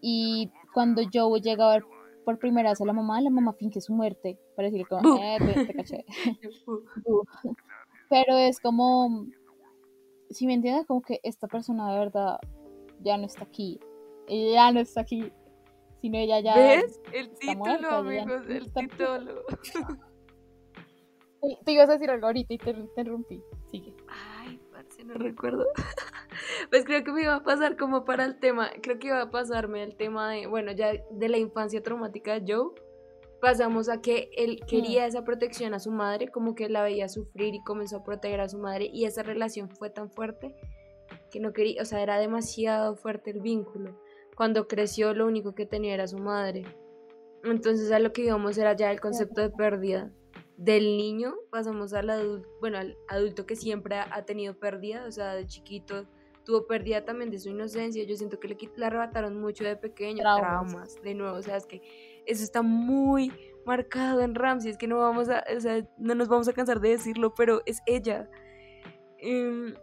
[0.00, 1.84] Y cuando Joe llega a ver
[2.24, 5.38] por primera vez a la mamá, la mamá finge su muerte para decirle como, eh,
[5.66, 6.04] te, caché.
[8.10, 9.26] Pero es como,
[10.28, 12.38] si me entiendes, como que esta persona de verdad
[13.00, 13.78] ya no está aquí.
[14.28, 15.32] ya no está aquí.
[16.00, 16.56] Sino ella ya.
[16.56, 17.00] ¿Ves?
[17.12, 19.42] El título, amigos, el título.
[21.64, 23.42] Te ibas a decir algo ahorita y te interrumpí.
[23.70, 23.94] Sigue.
[24.08, 25.66] Ay, parce, no recuerdo.
[26.70, 28.70] pues creo que me iba a pasar como para el tema.
[28.82, 32.52] Creo que iba a pasarme el tema de, bueno, ya de la infancia traumática de
[32.52, 32.72] Joe.
[33.40, 35.08] Pasamos a que él quería mm.
[35.08, 38.48] esa protección a su madre, como que la veía sufrir y comenzó a proteger a
[38.48, 38.88] su madre.
[38.92, 40.54] Y esa relación fue tan fuerte
[41.30, 44.00] que no quería, o sea, era demasiado fuerte el vínculo.
[44.36, 46.64] Cuando creció, lo único que tenía era su madre.
[47.44, 50.10] Entonces, a lo que íbamos era ya el concepto de pérdida
[50.56, 55.34] del niño pasamos al adulto, bueno, al adulto que siempre ha, tenido pérdida, o sea,
[55.34, 56.06] de chiquito
[56.44, 60.22] tuvo pérdida también de su inocencia, yo siento que le, le arrebataron mucho de pequeño,
[60.22, 61.00] traumas.
[61.02, 61.80] de nuevo, o sea, es que
[62.26, 63.32] eso está muy
[63.64, 66.80] marcado en Ramsey, es que no vamos a, o sea, no nos vamos a cansar
[66.80, 68.28] de decirlo, pero es ella.
[69.18, 69.74] Em,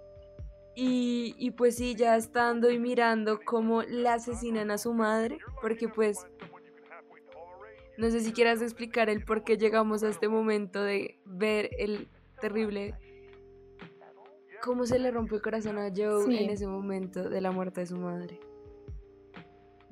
[0.75, 5.89] y, y pues sí, ya estando y mirando cómo le asesinan a su madre, porque
[5.89, 6.25] pues
[8.01, 12.09] no sé si quieras explicar el por qué llegamos a este momento de ver el
[12.41, 12.95] terrible
[14.63, 17.85] cómo se le rompió el corazón a Joe en ese momento de la muerte de
[17.85, 18.39] su madre.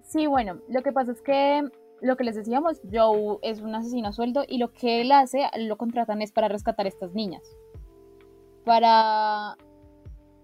[0.02, 1.62] Sí, bueno, lo que pasa es que
[2.02, 5.44] lo que les decíamos, Joe es un asesino a sueldo y lo que él hace,
[5.58, 7.44] lo contratan es para rescatar a estas niñas.
[8.66, 9.56] Para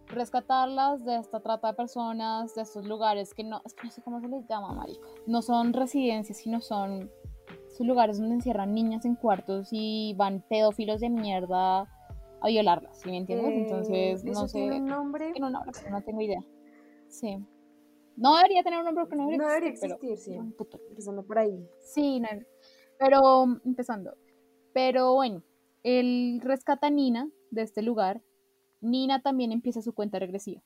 [0.05, 4.03] rescatarlas de esta trata de personas, de estos lugares que no, es que no sé
[4.03, 5.07] cómo se les llama, marico.
[5.26, 7.09] No son residencias, sino son
[7.76, 11.82] esos lugares donde encierran niñas en cuartos y van pedófilos de mierda
[12.41, 13.49] a violarlas, ¿sí me entiendes?
[13.49, 14.59] Eh, Entonces, no sé.
[14.59, 15.32] ¿Tiene un nombre?
[15.34, 16.41] Tiene un nombre, pero no tengo idea.
[17.09, 17.38] Sí.
[18.15, 20.34] No debería tener un nombre porque no debería, no debería existir, sí.
[20.89, 21.67] Empezando por ahí.
[21.82, 22.30] Sí, no,
[22.97, 24.15] pero empezando.
[24.73, 25.43] Pero bueno,
[25.84, 28.21] él rescata a Nina de este lugar.
[28.80, 30.61] Nina también empieza su cuenta regresiva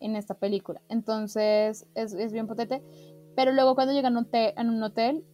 [0.00, 0.82] en esta película.
[0.88, 2.82] Entonces es, es bien potente.
[3.36, 4.20] Pero luego cuando llegan a
[4.62, 5.24] un hotel,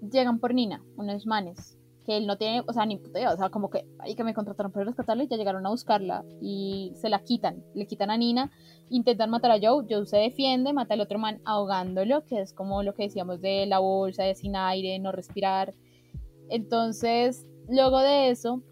[0.00, 1.78] llegan por Nina, unos manes,
[2.08, 4.24] que él no tiene, o sea, ni puta idea, o sea, como que ahí que
[4.24, 8.10] me contrataron para rescatarla y ya llegaron a buscarla y se la quitan, le quitan
[8.10, 8.50] a Nina,
[8.88, 12.82] intentan matar a Joe, Joe se defiende, mata al otro man ahogándolo, que es como
[12.82, 15.74] lo que decíamos de la bolsa, de sin aire, no respirar.
[16.48, 18.62] Entonces, luego de eso,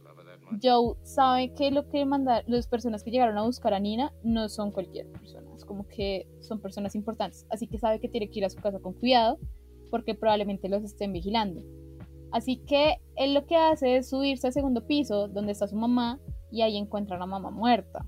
[0.62, 4.48] Joe sabe que lo que mandan las personas que llegaron a buscar a Nina no
[4.48, 8.38] son cualquier persona, es como que son personas importantes, así que sabe que tiene que
[8.38, 9.38] ir a su casa con cuidado
[9.96, 11.62] porque probablemente los estén vigilando.
[12.30, 16.20] Así que él lo que hace es subirse al segundo piso donde está su mamá
[16.50, 18.04] y ahí encuentra a la mamá muerta.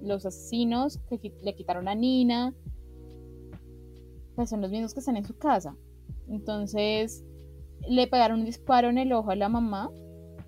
[0.00, 2.54] Los asesinos que le quitaron a Nina,
[4.34, 5.76] pues son los mismos que están en su casa.
[6.26, 7.22] Entonces
[7.86, 9.90] le pegaron un disparo en el ojo a la mamá.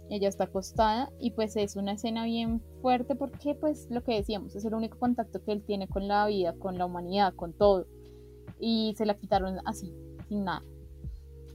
[0.08, 4.56] Ella está acostada y pues es una escena bien fuerte porque pues lo que decíamos,
[4.56, 7.86] es el único contacto que él tiene con la vida, con la humanidad, con todo.
[8.58, 9.92] Y se la quitaron así,
[10.36, 10.62] nada.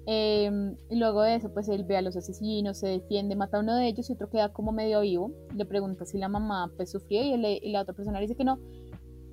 [0.10, 3.60] Em, y luego de eso, pues él ve a los asesinos, se defiende, mata a
[3.60, 5.32] uno de ellos y otro queda como medio vivo.
[5.54, 8.58] Le pregunta si la mamá pues sufrió y, la otra persona dice que no.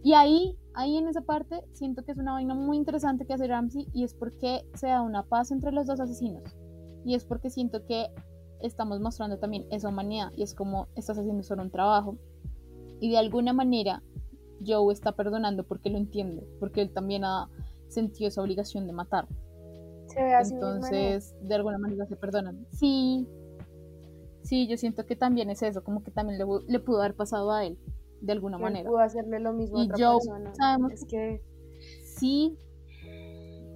[0.02, 3.46] Y ahí, ahí en esa parte, siento que es una vaina muy interesante que hace
[3.46, 6.42] Ramsey y es porque se da una paz entre los dos asesinos.
[7.04, 8.08] Y es porque siento que
[8.60, 12.18] estamos mostrando también esa humanidad y es como estás haciendo solo un trabajo.
[13.00, 14.02] Y de alguna manera
[14.66, 17.48] Joe está perdonando porque lo entiende, porque él también ha
[17.94, 19.26] sentido esa obligación de matar.
[20.16, 22.66] Entonces, de alguna manera se perdonan.
[22.70, 23.26] Sí,
[24.42, 27.64] sí, yo siento que también es eso, como que también le, pudo haber pasado a
[27.64, 27.78] él,
[28.20, 28.88] de alguna manera.
[28.88, 30.54] Pudo hacerle lo mismo a otra yo, persona.
[30.54, 31.42] Sabemos es que
[32.04, 32.56] sí.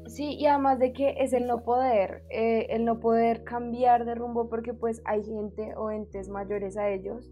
[0.06, 4.14] Sí, y además de que es el no poder, eh, el no poder cambiar de
[4.14, 7.30] rumbo porque pues hay gente o entes mayores a ellos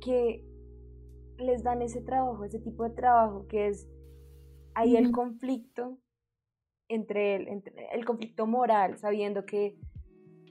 [0.00, 0.44] que
[1.36, 3.88] les dan ese trabajo, ese tipo de trabajo que es
[4.74, 5.98] ahí el conflicto
[6.88, 9.76] entre él, entre el conflicto moral, sabiendo que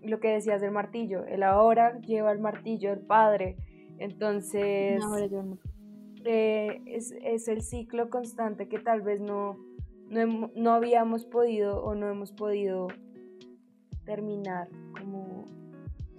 [0.03, 3.57] lo que decías del martillo, él ahora lleva el martillo del padre,
[3.97, 5.01] entonces
[6.25, 9.57] eh, es, es, el ciclo constante que tal vez no,
[10.09, 12.87] no, no, habíamos podido o no hemos podido
[14.05, 14.69] terminar
[14.99, 15.45] como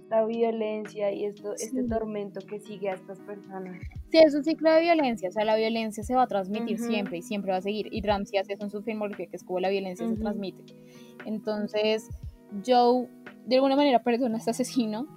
[0.07, 3.77] esta violencia y esto, este tormento que sigue a estas personas.
[4.09, 7.17] Sí, es un ciclo de violencia, o sea, la violencia se va a transmitir siempre
[7.17, 7.89] y siempre va a seguir.
[7.91, 10.63] Y Ramsey hace eso en su filmografía, que es como la violencia se transmite.
[11.25, 12.07] Entonces,
[12.65, 13.09] Joe,
[13.45, 15.07] de alguna manera, perdona a este asesino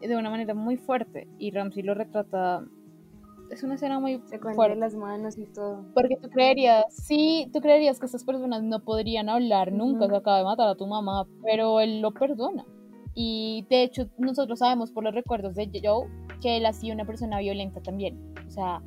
[0.00, 1.28] de una manera muy fuerte.
[1.38, 2.64] Y Ramsey lo retrata.
[3.50, 4.76] Es una escena muy se fuerte.
[4.76, 5.84] las manos y todo.
[5.92, 10.38] Porque tú creerías, sí, tú creerías que estas personas no podrían hablar nunca, se acaba
[10.38, 12.64] de matar a tu mamá, pero él lo perdona.
[13.20, 16.06] Y de hecho, nosotros sabemos por los recuerdos de Joe
[16.40, 18.16] que él ha sido una persona violenta también.
[18.46, 18.80] O sea,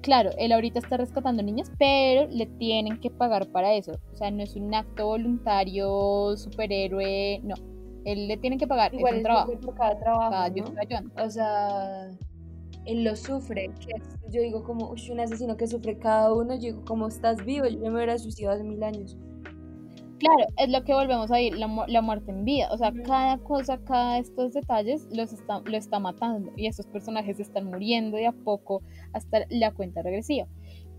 [0.00, 3.98] claro, él ahorita está rescatando niñas, pero le tienen que pagar para eso.
[4.12, 7.56] O sea, no es un acto voluntario, superhéroe, no.
[8.04, 8.94] Él le tiene que pagar.
[8.94, 9.52] Igual es un trabajo.
[9.60, 10.52] Por cada trabajo.
[11.16, 12.10] O sea,
[12.84, 13.72] él lo sufre.
[14.30, 17.80] yo digo como, un asesino que sufre cada uno, yo digo como, estás vivo, yo
[17.80, 19.16] me hubiera suicidado hace mil años.
[20.18, 22.68] Claro, es lo que volvemos a ir, la, la muerte en vida.
[22.72, 27.38] O sea, cada cosa, cada estos detalles los está, lo está matando y estos personajes
[27.38, 30.46] están muriendo de a poco hasta la cuenta regresiva.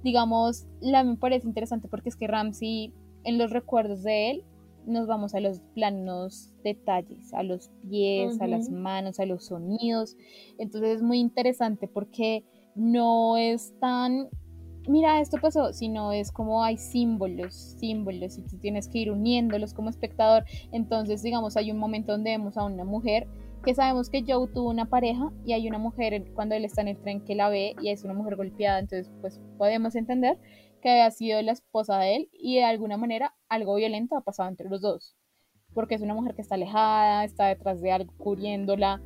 [0.04, 2.94] Digamos, la me parece interesante porque es que Ramsey,
[3.26, 4.44] en los recuerdos de él,
[4.86, 10.16] nos vamos a los planos detalles, a los pies, a las manos, a los sonidos.
[10.58, 12.44] Entonces es muy interesante porque
[12.76, 14.30] no es tan
[14.88, 19.74] mira, esto pasó, sino es como hay símbolos, símbolos, y tú tienes que ir uniéndolos
[19.74, 20.46] como espectador.
[20.72, 23.28] Entonces, digamos, hay un momento donde vemos a una mujer
[23.64, 26.90] que sabemos que Joe tuvo una pareja y hay una mujer cuando él está en
[26.90, 30.38] el tren que la ve y es una mujer golpeada, entonces pues podemos entender
[30.82, 34.50] que había sido la esposa de él y de alguna manera algo violento ha pasado
[34.50, 35.16] entre los dos,
[35.74, 39.02] porque es una mujer que está alejada, está detrás de algo cubriéndola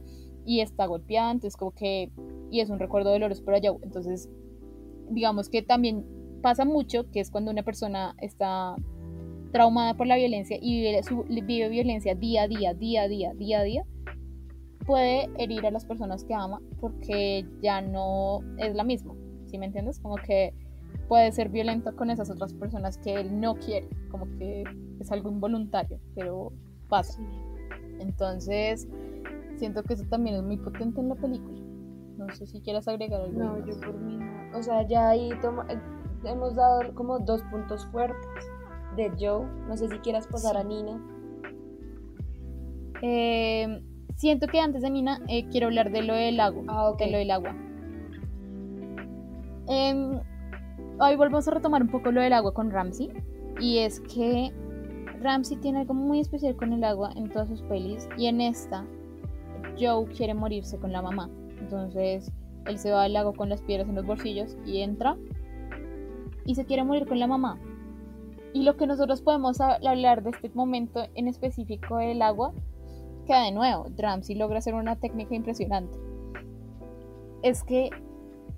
[0.45, 2.11] y está golpeada, entonces como que,
[2.51, 4.29] y es un recuerdo doloroso para Joe, entonces
[5.09, 6.05] digamos que también
[6.41, 8.75] pasa mucho, que es cuando una persona está
[9.51, 13.63] traumada por la violencia y vive, violencia día a día, día a día, día a
[13.63, 13.85] día,
[14.85, 19.13] puede herir a las personas que ama porque ya no es la misma,
[19.45, 19.99] ¿sí me entiendes?
[19.99, 20.53] Como que
[21.07, 24.63] puede ser violento con esas otras personas que él no quiere, como que
[24.99, 26.51] es algo involuntario, pero
[26.89, 27.21] pasa.
[27.99, 28.87] Entonces,
[29.57, 31.59] siento que eso también es muy potente en la película.
[32.17, 33.39] No sé si quieras agregar algo.
[33.39, 34.17] No, yo por mí
[34.53, 35.79] O sea, ya ahí eh,
[36.25, 38.51] hemos dado como dos puntos fuertes
[38.95, 39.45] de Joe.
[39.67, 41.01] No sé si quieras pasar a Nina.
[43.01, 43.83] Eh,
[44.15, 46.63] siento que antes de Nina eh, quiero hablar de lo del agua.
[46.67, 46.99] Ah, ok.
[46.99, 47.55] De lo del agua.
[49.67, 50.19] Em,
[50.99, 53.09] hoy volvemos a retomar un poco lo del agua con Ramsey.
[53.59, 54.51] Y es que
[55.21, 58.07] Ramsey tiene algo muy especial con el agua en todas sus pelis.
[58.17, 58.85] Y en esta,
[59.79, 61.29] Joe quiere morirse con la mamá.
[61.59, 62.31] Entonces
[62.65, 65.17] él se va al lago con las piedras en los bolsillos y entra
[66.45, 67.59] y se quiere morir con la mamá.
[68.53, 72.53] Y lo que nosotros podemos hablar de este momento en específico del agua,
[73.25, 75.97] queda de nuevo, Ramsey logra hacer una técnica impresionante.
[77.41, 77.89] Es que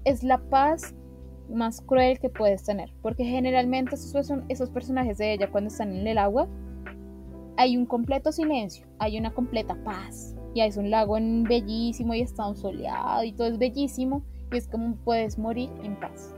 [0.04, 0.94] es la paz
[1.50, 6.08] más cruel que puedes tener, porque generalmente esos, esos personajes de ella cuando están en
[6.08, 6.48] el agua,
[7.58, 12.22] hay un completo silencio, hay una completa paz, y es un lago en bellísimo y
[12.22, 16.34] está un soleado y todo es bellísimo y es como puedes morir en paz.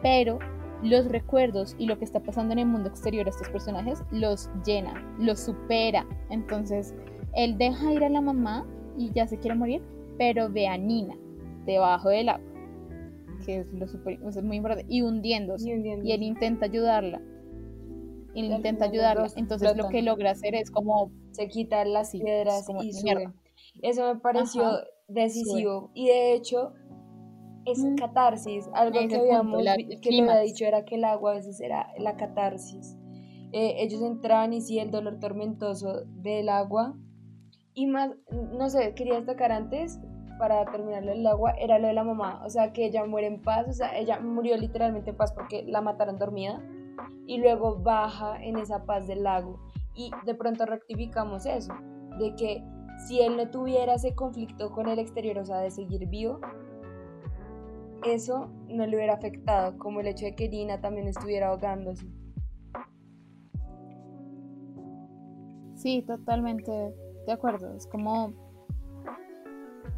[0.00, 0.38] Pero
[0.84, 4.48] los recuerdos y lo que está pasando en el mundo exterior a estos personajes los
[4.64, 6.06] llena, los supera.
[6.30, 6.94] Entonces,
[7.34, 8.64] él deja ir a la mamá
[8.96, 9.82] y ya se quiere morir,
[10.18, 11.16] pero ve a Nina
[11.66, 12.46] debajo del agua,
[13.44, 15.68] que es lo super, es muy importante, y hundiéndose.
[15.68, 17.20] Y, él intenta ayudarla.
[18.34, 19.28] Y él intenta ayudarla.
[19.36, 23.32] Entonces, lo que logra hacer es como se quita las piedras y sube.
[23.82, 24.64] Eso me pareció
[25.08, 25.90] decisivo.
[25.94, 26.72] Y de hecho,
[27.66, 27.96] es mm.
[27.96, 28.68] catarsis.
[28.74, 29.62] Algo que habíamos
[30.00, 32.96] que le había dicho era que el agua a veces era la catarsis.
[33.52, 36.96] Eh, ellos entraban y sí, el dolor tormentoso del agua.
[37.74, 39.98] Y más, no sé, quería destacar antes,
[40.38, 42.42] para terminar el agua, era lo de la mamá.
[42.44, 43.66] O sea, que ella muere en paz.
[43.68, 46.62] O sea, ella murió literalmente en paz porque la mataron dormida.
[47.26, 49.58] Y luego baja en esa paz del lago
[49.94, 51.72] y de pronto rectificamos eso,
[52.18, 52.62] de que
[53.06, 56.40] si él no tuviera ese conflicto con el exterior, o sea, de seguir vivo,
[58.04, 62.06] eso no le hubiera afectado, como el hecho de que Nina también estuviera ahogándose.
[65.76, 66.70] Sí, totalmente
[67.26, 67.74] de acuerdo.
[67.74, 68.51] Es como.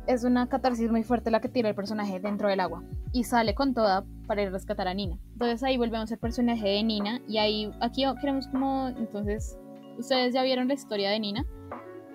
[0.07, 2.82] Es una catarsis muy fuerte la que tira el personaje dentro del agua.
[3.12, 5.18] Y sale con toda para ir a rescatar a Nina.
[5.32, 7.20] Entonces ahí volvemos al personaje de Nina.
[7.26, 8.88] Y ahí, aquí queremos como.
[8.88, 9.59] Entonces
[9.98, 11.46] ustedes ya vieron la historia de Nina,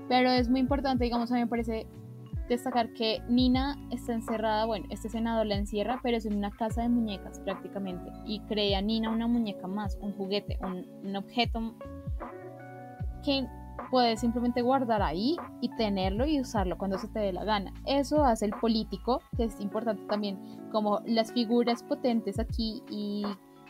[0.08, 1.88] pero es muy importante, digamos, a mí me parece
[2.48, 6.82] destacar que Nina está encerrada, bueno, este senador la encierra, pero es en una casa
[6.82, 11.76] de muñecas prácticamente, y crea Nina una muñeca más, un juguete, un, objeto
[13.24, 13.46] que
[13.90, 17.74] puedes simplemente guardar ahí y tenerlo y usarlo cuando se te dé la gana.
[17.86, 20.40] Eso hace el político, que es importante también,
[20.72, 23.24] como las figuras potentes aquí y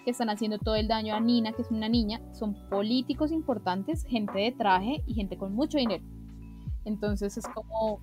[0.06, 4.06] que están haciendo todo el daño a Nina, que es una niña, son políticos importantes,
[4.06, 6.04] gente de traje y gente con mucho dinero.
[6.86, 8.00] Entonces es como...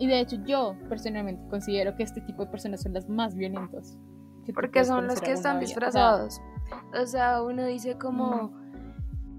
[0.00, 3.98] Y de hecho yo personalmente considero que este tipo de personas son las más violentas.
[4.54, 6.40] Porque son los que están disfrazados.
[7.00, 8.50] O sea, uno dice como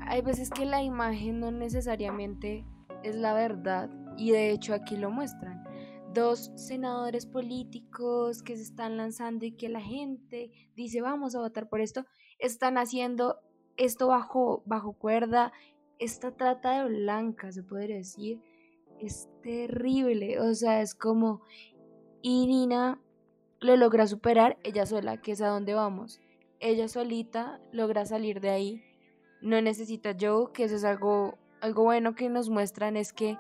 [0.10, 2.66] hay veces que la imagen no necesariamente
[3.04, 5.64] es la verdad y de hecho aquí lo muestran.
[6.16, 11.70] Dos senadores políticos que se están lanzando y que la gente dice vamos a votar
[11.70, 12.06] por esto,
[12.40, 13.40] están haciendo
[13.78, 15.54] esto bajo, bajo cuerda,
[16.00, 18.42] esta trata de blanca, se podría decir,
[19.00, 21.44] es terrible, o sea, es como,
[22.24, 23.00] y Nina
[23.60, 26.20] lo logra superar ella sola, que es a donde vamos.
[26.60, 28.89] Ella solita logra salir de ahí
[29.42, 33.38] no necesita Joe, que eso es algo, algo bueno que nos muestran, es que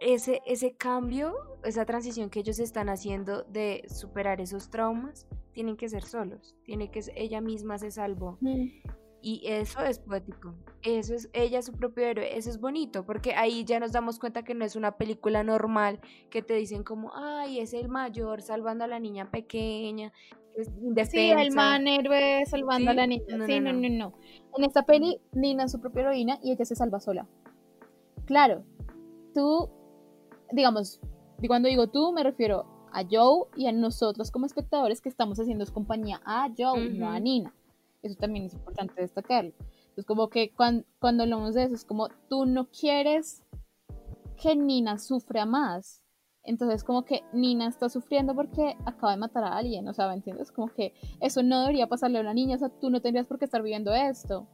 [0.00, 5.88] ese, ese cambio, esa transición que ellos están haciendo de superar esos traumas, tienen que
[5.88, 8.38] ser solos, tiene que ser, ella misma se salvó.
[8.40, 8.68] Mm.
[9.24, 13.64] Y eso es poético, eso es ella su propio héroe, eso es bonito, porque ahí
[13.64, 17.60] ya nos damos cuenta que no es una película normal que te dicen como, ay,
[17.60, 20.12] es el mayor salvando a la niña pequeña,
[21.10, 23.24] Sí, el man héroe salvando a la niña.
[23.46, 24.14] sí, no, no, no,
[24.56, 27.26] En esta peli, Nina es su propia heroína y ella se salva sola.
[28.26, 28.64] Claro,
[29.34, 29.70] tú,
[30.52, 31.00] digamos,
[31.46, 35.64] cuando digo tú, me refiero a Joe y a nosotros como espectadores que estamos haciendo
[35.72, 37.54] compañía a Joe, no a Nina.
[38.02, 39.52] Eso también es importante destacarlo.
[39.96, 43.42] Es como que cuando, cuando hablamos de eso, es como tú no quieres
[44.40, 46.01] que Nina sufra más
[46.44, 50.14] entonces como que Nina está sufriendo porque acaba de matar a alguien, o sea, ¿me
[50.14, 50.50] entiendes?
[50.50, 53.38] Como que eso no debería pasarle a una niña, o sea, tú no tendrías por
[53.38, 54.48] qué estar viviendo esto,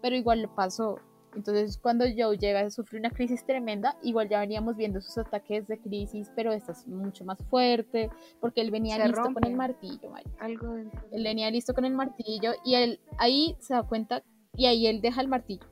[0.00, 0.98] pero igual le pasó.
[1.34, 5.68] Entonces cuando Joe llega a sufrir una crisis tremenda, igual ya veníamos viendo sus ataques
[5.68, 8.10] de crisis, pero esta es mucho más fuerte,
[8.40, 10.74] porque él venía listo con el martillo, Algo
[11.12, 14.22] Él venía listo con el martillo y él ahí se da cuenta,
[14.54, 15.66] y ahí él deja el martillo,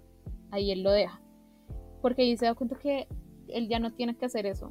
[0.50, 1.22] ahí él lo deja,
[2.02, 3.08] porque ahí se da cuenta que
[3.48, 4.70] él ya no tiene que hacer eso,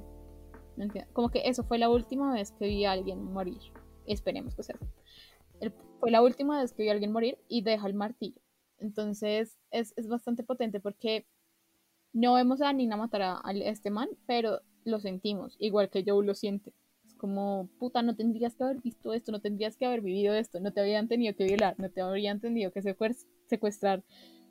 [1.14, 3.62] como que eso fue la última vez que vi a alguien morir.
[4.06, 4.78] Esperemos que sea.
[6.00, 8.42] Fue la última vez que vi a alguien morir y deja el martillo.
[8.80, 11.26] Entonces es, es bastante potente porque
[12.14, 16.36] no vemos a Nina matar a, este man, pero lo sentimos, igual que Joe lo
[16.36, 16.74] siente.
[17.06, 20.60] Es como, puta, no tendrías que haber visto esto, no tendrías que haber vivido esto,
[20.60, 24.04] no te habrían tenido que violar, no te habrían tenido que secuestrar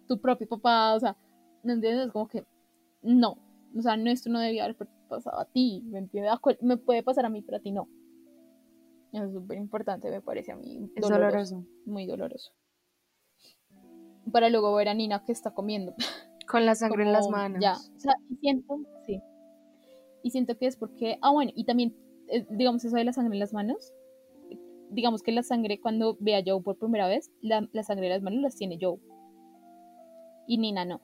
[0.09, 1.17] tu propio papá, o sea,
[1.63, 2.11] ¿no entiendes?
[2.11, 2.45] Como que,
[3.03, 3.39] no,
[3.77, 4.77] o sea, no, esto no debía haber
[5.09, 6.09] pasado a ti, ¿me?
[6.61, 7.89] Me puede pasar a mí, pero a ti no.
[9.13, 10.91] Eso es súper importante, me parece a mí.
[10.97, 11.65] Es doloroso.
[11.85, 12.53] Muy doloroso.
[14.33, 15.95] Para luego ver a Nina que está comiendo.
[16.49, 17.61] Con la sangre en las manos.
[17.61, 19.21] Ya, o sea, y siento, sí.
[20.23, 21.97] Y siento que es porque, ah, bueno, y también,
[22.29, 23.93] eh, digamos, eso de la sangre en las manos,
[24.91, 28.13] digamos que la sangre cuando ve a Joe por primera vez, la, la sangre en
[28.13, 28.99] las manos las tiene Joe.
[30.47, 31.01] Y Nina no.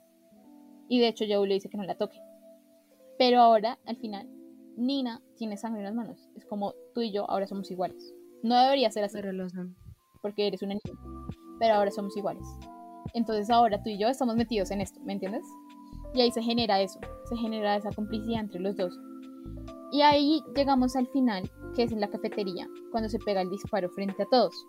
[0.89, 2.21] Y de hecho Joe le dice que no la toque.
[3.19, 4.29] Pero ahora, al final,
[4.77, 6.29] Nina tiene sangre en las manos.
[6.37, 8.15] Es como tú y yo ahora somos iguales.
[8.43, 9.15] No debería ser así.
[9.15, 9.77] Pero lo son.
[10.23, 10.99] Porque eres una niña.
[11.59, 12.45] Pero ahora somos iguales.
[13.15, 15.45] Entonces ahora tú y yo estamos metidos en esto, ¿me entiendes?
[16.15, 17.01] Y ahí se genera eso.
[17.29, 18.97] Se genera esa complicidad entre los dos.
[19.91, 23.89] Y ahí llegamos al final, que es en la cafetería, cuando se pega el disparo
[23.91, 24.67] frente a todos.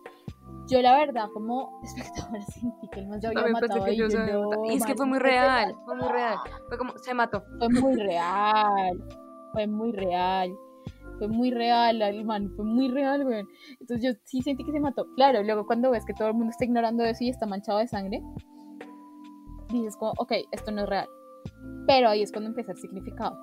[0.68, 3.98] Yo la verdad, como espectadora sentí que él ya había matado ahí.
[3.98, 6.38] y es que fue muy real, fue muy real.
[6.68, 7.44] Fue como, se mató.
[7.58, 9.04] Fue muy real,
[9.54, 10.56] fue muy real.
[11.18, 13.44] Fue muy real, el man, fue muy real, güey.
[13.82, 15.06] Entonces yo sí sentí que se mató.
[15.16, 17.88] Claro, luego cuando ves que todo el mundo está ignorando eso y está manchado de
[17.88, 18.24] sangre,
[19.70, 21.10] dices como, ok, esto no es real.
[21.88, 23.38] Pero ahí es cuando empieza el significado.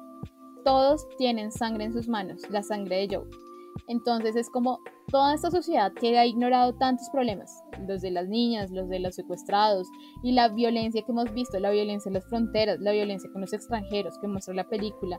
[0.65, 3.46] Todos tienen sangre en sus manos, la sangre de Joe
[3.89, 8.71] entonces es como toda esta sociedad que ha ignorado tantos problemas, los de las niñas,
[8.71, 9.89] los de los secuestrados
[10.23, 13.53] y la violencia que hemos visto, la violencia en las fronteras, la violencia con los
[13.53, 15.19] extranjeros que muestra la película.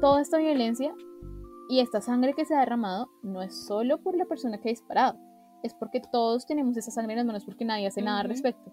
[0.00, 0.94] Toda esta violencia
[1.68, 4.72] y esta sangre que se ha derramado no es solo por la persona que ha
[4.72, 5.18] disparado,
[5.62, 8.72] es porque todos tenemos esa sangre en las manos porque nadie hace nada al respecto.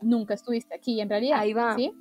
[0.00, 1.38] Nunca estuviste aquí en realidad.
[1.38, 1.76] Ahí va.
[1.76, 1.92] ¿sí?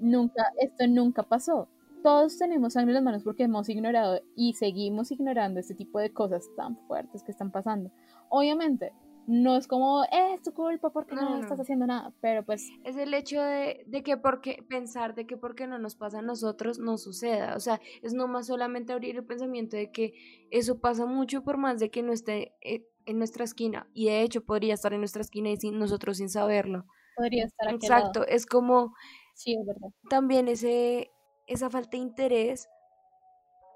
[0.00, 1.68] Nunca, esto nunca pasó
[2.04, 6.12] todos tenemos sangre en las manos porque hemos ignorado y seguimos ignorando este tipo de
[6.12, 7.90] cosas tan fuertes que están pasando.
[8.28, 8.92] Obviamente,
[9.26, 12.68] no es como, eh, es tu culpa porque no, estás haciendo nada, pero pues...
[12.84, 16.22] Es el hecho de, de, que porque pensar de que porque no nos pasa a
[16.22, 20.12] nosotros no suceda, o sea, es nomás solamente abrir el pensamiento de que
[20.50, 24.20] eso pasa mucho por más de que no esté eh, en nuestra esquina, y de
[24.20, 26.84] hecho podría estar en nuestra esquina y sin nosotros sin saberlo.
[27.16, 28.92] Podría estar aquí Exacto, es como
[29.34, 29.88] Sí, es verdad.
[30.08, 31.10] También ese,
[31.46, 32.68] esa falta de interés,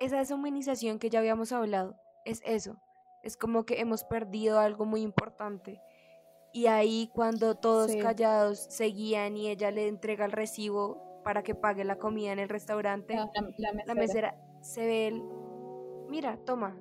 [0.01, 2.77] esa deshumanización que ya habíamos hablado, es eso.
[3.23, 5.81] Es como que hemos perdido algo muy importante.
[6.53, 7.99] Y ahí cuando todos Sí.
[7.99, 12.49] callados seguían y ella le entrega el recibo para que pague la comida en el
[12.49, 14.32] restaurante, La, la- la la mesera.
[14.32, 15.23] mesera se ve el,
[16.09, 16.77] mira, toma,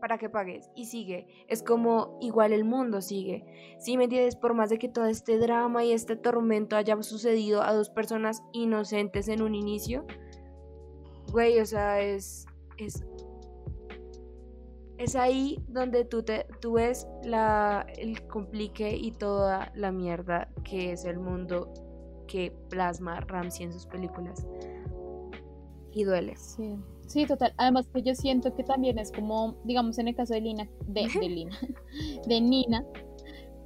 [0.00, 0.70] para que pagues.
[0.74, 1.26] Y sigue.
[1.48, 3.44] Es como igual el mundo sigue.
[3.78, 7.62] Si me entiendes, por más de que todo este drama y este tormento haya sucedido
[7.62, 10.06] a dos personas inocentes en un inicio,
[11.32, 12.46] güey, o sea, es,
[12.76, 13.04] es,
[14.98, 20.92] es ahí donde tú, te, tú ves la, el complique y toda la mierda que
[20.92, 21.72] es el mundo
[22.26, 24.46] que plasma Ramsey en sus películas.
[25.92, 26.36] Y duele.
[26.36, 26.76] Sí.
[27.08, 27.52] Sí, total.
[27.56, 31.08] Además que yo siento que también es como, digamos, en el caso de Lina, de,
[31.20, 31.58] de Lina,
[32.26, 32.84] de Nina,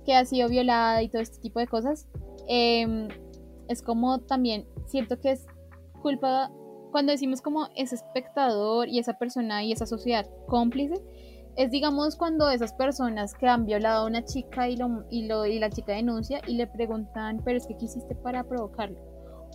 [0.04, 2.08] que ha sido violada y todo este tipo de cosas,
[2.48, 3.08] em,
[3.68, 5.46] es como también, siento que es
[6.02, 6.50] culpa,
[6.92, 10.94] cuando decimos como ese espectador y esa persona y esa sociedad cómplice,
[11.56, 15.46] es digamos cuando esas personas que han violado a una chica y, lo, y, lo,
[15.46, 18.98] y la chica denuncia y le preguntan, pero es que ¿qué hiciste para provocarlo?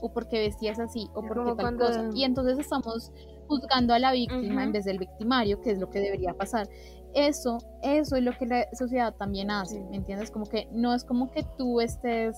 [0.01, 2.09] O por qué vestías así, o por qué tal cuando- cosa.
[2.13, 3.11] Y entonces estamos
[3.47, 4.73] juzgando a la víctima en Ujú.
[4.73, 6.67] vez del victimario, que es lo que debería pasar.
[7.13, 9.79] Eso, eso es lo que la sociedad también hace.
[9.89, 10.29] ¿me entiendes?
[10.29, 12.37] Como que no es como que tú estés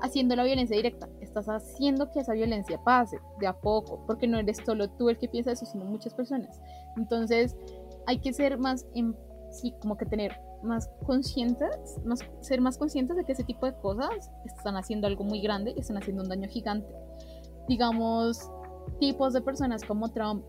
[0.00, 4.38] haciendo la violencia directa, estás haciendo que esa violencia pase de a poco, porque no
[4.38, 6.60] eres solo tú el que piensa eso, sino muchas personas.
[6.96, 7.56] Entonces,
[8.06, 9.16] hay que ser más, en,
[9.50, 10.32] sí, como que tener
[10.62, 15.24] más conscientes, más, ser más conscientes de que ese tipo de cosas están haciendo algo
[15.24, 16.88] muy grande y están haciendo un daño gigante.
[17.68, 18.50] Digamos,
[19.00, 20.44] tipos de personas como Trump,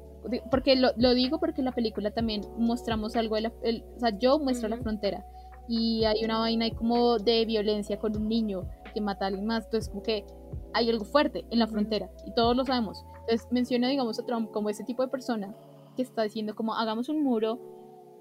[0.50, 4.00] porque lo, lo digo porque en la película también mostramos algo de la, el- o
[4.00, 4.84] sea, yo muestro la Ujú.
[4.84, 5.26] frontera
[5.68, 9.46] y hay una vaina ahí como de violencia con un niño que mata a alguien
[9.46, 10.26] más, entonces como que
[10.74, 13.04] hay algo fuerte en la frontera y todos lo sabemos.
[13.22, 15.56] Entonces menciono, digamos, a Trump como ese tipo de persona
[15.96, 17.60] que está diciendo como hagamos un muro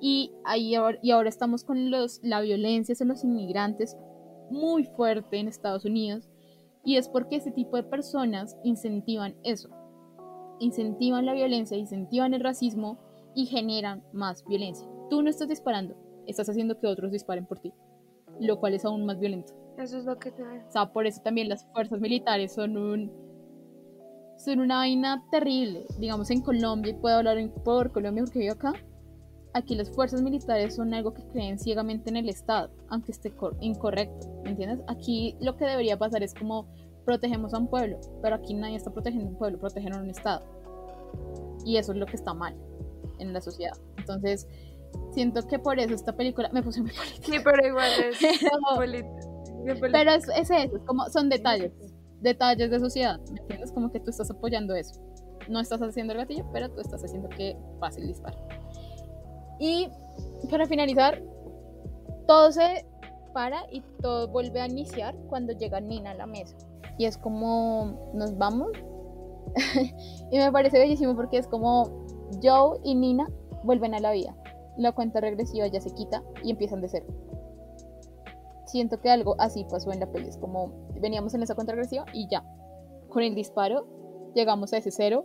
[0.01, 3.97] y, ahí y ahora estamos con los, la violencia hacia los inmigrantes
[4.51, 6.29] muy fuerte en Estados Unidos
[6.85, 9.71] y es porque ese tipo de personas incentivan eso,
[10.63, 12.99] incentivan la violencia, incentivan el racismo
[13.35, 14.87] y generan más violencia.
[15.11, 17.73] Tú no estás disparando, estás haciendo que otros disparen por ti,
[18.41, 19.53] lo cual es aún más violento.
[19.79, 20.43] Eso es lo que te...
[20.43, 23.11] O sea, por eso también las fuerzas militares son un
[24.37, 25.85] son una vaina terrible.
[25.99, 28.73] Digamos en Colombia, y puedo hablar por Colombia porque vivo acá.
[29.55, 33.57] Aquí las fuerzas militares son algo que creen ciegamente en el Estado, aunque esté cor-
[33.61, 34.81] incorrecto, ¿me entiendes?
[34.89, 36.67] Aquí lo que debería pasar es como
[37.05, 40.11] protegemos a un pueblo, pero aquí nadie está protegiendo a un pueblo, protegen a un
[40.11, 40.43] Estado.
[41.65, 42.55] Y eso es lo que está mal
[43.19, 43.77] en la sociedad.
[43.99, 44.49] Entonces,
[45.13, 47.27] siento que por eso esta película me puse muy política.
[47.27, 48.19] Sí, pero igual es...
[49.65, 51.71] Pero- pero es, es eso, es como son detalles,
[52.21, 53.71] detalles de sociedad, ¿me entiendes?
[53.71, 55.01] Como que tú estás apoyando eso.
[55.49, 58.37] No estás haciendo el gatillo, pero tú estás haciendo que pase el disparo.
[59.61, 59.89] Y
[60.51, 61.23] para finalizar,
[62.27, 62.85] todo se
[63.33, 66.57] para y todo vuelve a iniciar cuando llega Nina a la mesa.
[66.99, 68.71] Y es como, nos vamos.
[70.31, 72.05] y me parece bellísimo porque es como
[72.43, 73.29] Joe y Nina
[73.65, 74.37] vuelven a la vida.
[74.77, 77.07] La cuenta regresiva ya se quita y empiezan de cero
[78.73, 80.29] siento que algo así pasó en la peli.
[80.29, 82.43] Es como veníamos en esa cuenta regresiva y ya.
[83.09, 83.87] Con el disparo
[84.35, 85.25] llegamos a ese cero.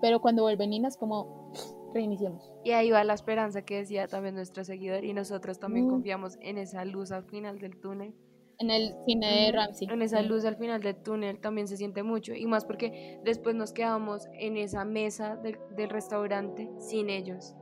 [0.00, 1.52] Pero cuando vuelve Nina es como
[1.92, 2.52] reiniciamos.
[2.64, 5.90] Y ahí va la esperanza que decía también nuestro seguidor y nosotros también Mm.
[5.90, 8.14] confiamos en esa luz al final del túnel.
[8.58, 9.88] En el cine de Ramsey.
[9.90, 12.34] En esa luz al final del túnel también se siente mucho.
[12.34, 17.54] Y más porque después nos quedamos en esa mesa del, del restaurante sin ellos.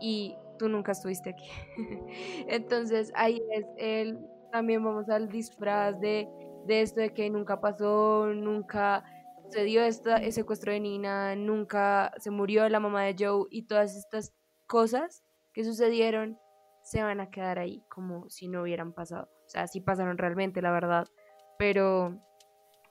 [0.00, 1.48] Y tú nunca estuviste aquí.
[2.48, 4.18] Entonces ahí es el.
[4.52, 6.28] También vamos al disfraz de,
[6.66, 9.04] de esto de que nunca pasó, nunca
[9.48, 13.66] se dio esta, ese secuestro de Nina, nunca se murió la mamá de Joe y
[13.66, 14.32] todas estas
[14.66, 16.38] cosas que sucedieron
[16.82, 19.28] se van a quedar ahí como si no hubieran pasado.
[19.50, 21.08] O sea, sí pasaron realmente, la verdad,
[21.58, 22.16] pero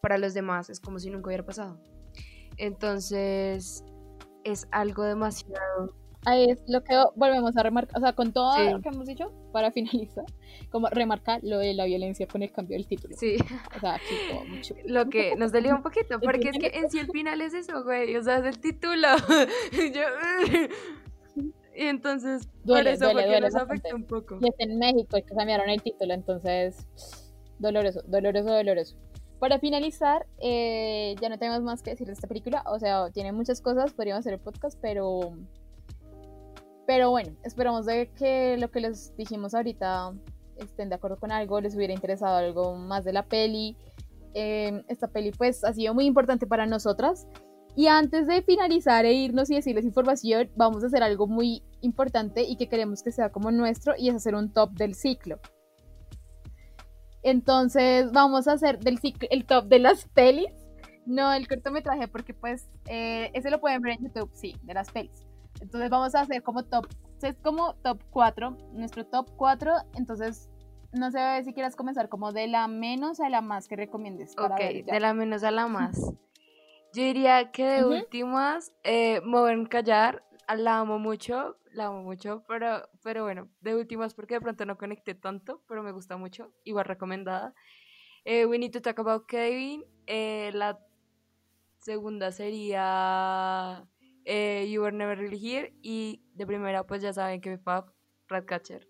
[0.01, 1.79] para los demás es como si nunca hubiera pasado.
[2.57, 3.85] Entonces,
[4.43, 5.95] es algo demasiado...
[6.25, 7.97] Ahí es lo que volvemos a remarcar.
[7.97, 8.69] O sea, con todo Sí.
[8.69, 9.71] lo que hemos dicho, para
[10.11, 10.25] finalizar,
[10.69, 13.15] como remarcar lo de la violencia con el cambio del título.
[13.17, 13.37] Sí,
[13.77, 14.15] O sea, aquí
[14.49, 14.75] mucho.
[14.85, 17.85] lo que nos dolió un poquito, porque es que en sí el final es eso,
[17.85, 19.07] güey, o sea, es el título.
[19.71, 20.69] Yo-
[21.79, 23.87] Y entonces, por Duele, eso duele, fue que duele nos bastante.
[23.87, 24.37] afectó un poco.
[24.41, 26.85] Y es en México y que cambiaron el título, entonces
[27.57, 28.97] doloroso, doloroso, doloroso.
[29.39, 33.31] Para finalizar, eh, ya no tenemos más que decir de esta película, o sea, tiene
[33.31, 35.37] muchas cosas, podríamos hacer el podcast, pero
[36.85, 40.11] pero bueno, esperamos de que lo que les dijimos ahorita
[40.57, 43.77] estén de acuerdo con algo, les hubiera interesado algo más de la peli.
[44.33, 47.25] Eh, esta peli pues ha sido muy importante para nosotras.
[47.75, 52.43] Y antes de finalizar e irnos y decirles información, vamos a hacer algo muy importante
[52.43, 55.39] y que queremos que sea como nuestro y es hacer un top del ciclo.
[57.21, 60.51] Entonces vamos a hacer del ciclo, el top de las pelis,
[61.05, 64.91] no el cortometraje, porque pues eh, ese lo pueden ver en YouTube, sí, de las
[64.91, 65.25] pelis.
[65.61, 66.87] Entonces vamos a hacer como top,
[67.21, 70.49] es como top 4, nuestro top 4, entonces
[70.93, 74.35] no sé si quieras comenzar como de la menos a la más que recomiendes.
[74.37, 75.99] ok, de la menos a la más.
[76.93, 80.23] Yo diría que de últimas, eh, Mover Callar,
[80.55, 84.77] la amo mucho, la amo mucho, pero, pero bueno, de últimas porque de pronto no
[84.77, 87.53] conecté tanto, pero me gusta mucho, igual recomendada.
[88.25, 90.79] Eh, We Need to Talk About Kevin, eh, la
[91.79, 93.87] segunda sería
[94.25, 97.89] eh, You Were Never Really Here y de primera pues ya saben que mi pap,
[98.27, 98.87] Ratcatcher.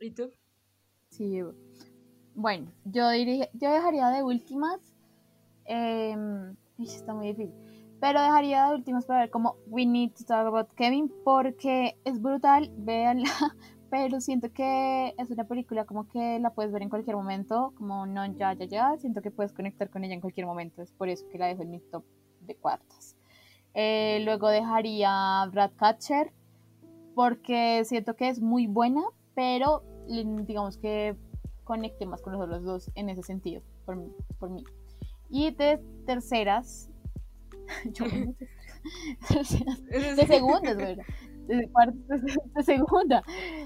[0.00, 0.30] ¿Y tú?
[1.10, 1.40] Sí,
[2.34, 4.80] bueno, yo, diría, yo dejaría de últimas,
[5.64, 7.54] em, está muy difícil,
[8.00, 12.20] pero dejaría de últimas para ver como We Need to Talk About Kevin porque es
[12.20, 13.30] brutal, véanla,
[13.90, 18.06] pero siento que es una película como que la puedes ver en cualquier momento, como
[18.06, 21.08] no ya, ya, ya, siento que puedes conectar con ella en cualquier momento, es por
[21.08, 22.04] eso que la dejo en mi top
[22.40, 23.16] de cuartas.
[23.74, 26.32] Eh, luego dejaría Brad Catcher
[27.14, 29.02] porque siento que es muy buena,
[29.34, 31.16] pero digamos que
[31.64, 33.98] conecte más con los otros dos en ese sentido, por,
[34.38, 34.64] por mí.
[35.32, 36.90] Y de terceras,
[40.16, 41.04] de segundas, ¿verdad?
[41.46, 41.68] De,
[42.54, 43.22] de segunda,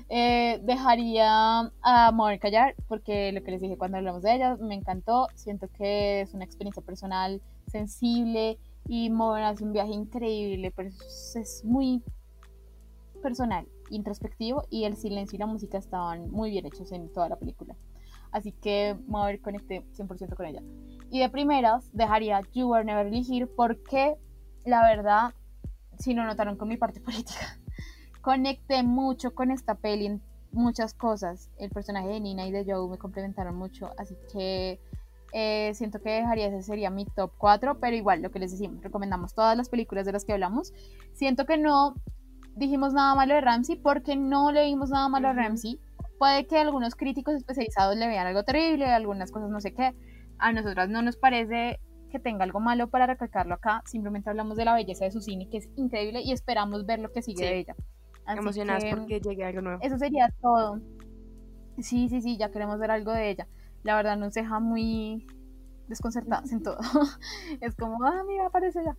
[0.08, 4.76] eh, dejaría a Mover Callar, porque lo que les dije cuando hablamos de ella me
[4.76, 5.26] encantó.
[5.34, 11.62] Siento que es una experiencia personal sensible y Mover hace un viaje increíble, pero es
[11.64, 12.02] muy
[13.22, 17.36] personal introspectivo y el silencio y la música estaban muy bien hechos en toda la
[17.36, 17.74] película.
[18.30, 20.62] Así que a conecté 100% con ella.
[21.10, 24.16] Y de primeras dejaría You Were Never Here porque
[24.64, 25.34] la verdad,
[25.98, 27.58] si no notaron con mi parte política,
[28.20, 30.22] conecté mucho con esta peli en
[30.52, 31.50] muchas cosas.
[31.58, 34.80] El personaje de Nina y de Joe me complementaron mucho, así que
[35.32, 38.82] eh, siento que dejaría ese sería mi top 4, pero igual lo que les decimos,
[38.82, 40.72] recomendamos todas las películas de las que hablamos.
[41.12, 41.94] Siento que no
[42.54, 45.78] dijimos nada malo de Ramsey porque no le dimos nada malo a Ramsey.
[46.18, 49.94] Puede que algunos críticos especializados le vean algo terrible, algunas cosas no sé qué.
[50.38, 51.80] A nosotras no nos parece
[52.10, 53.82] que tenga algo malo para recalcarlo acá.
[53.86, 57.12] Simplemente hablamos de la belleza de su cine, que es increíble, y esperamos ver lo
[57.12, 57.76] que sigue de ella.
[58.28, 59.80] Emocionadas porque llegue algo nuevo.
[59.82, 60.80] Eso sería todo.
[61.78, 63.46] Sí, sí, sí, ya queremos ver algo de ella.
[63.82, 65.26] La verdad nos deja muy
[65.88, 66.78] desconcertadas en todo.
[67.60, 68.96] es como, ah, mira, aparece ya.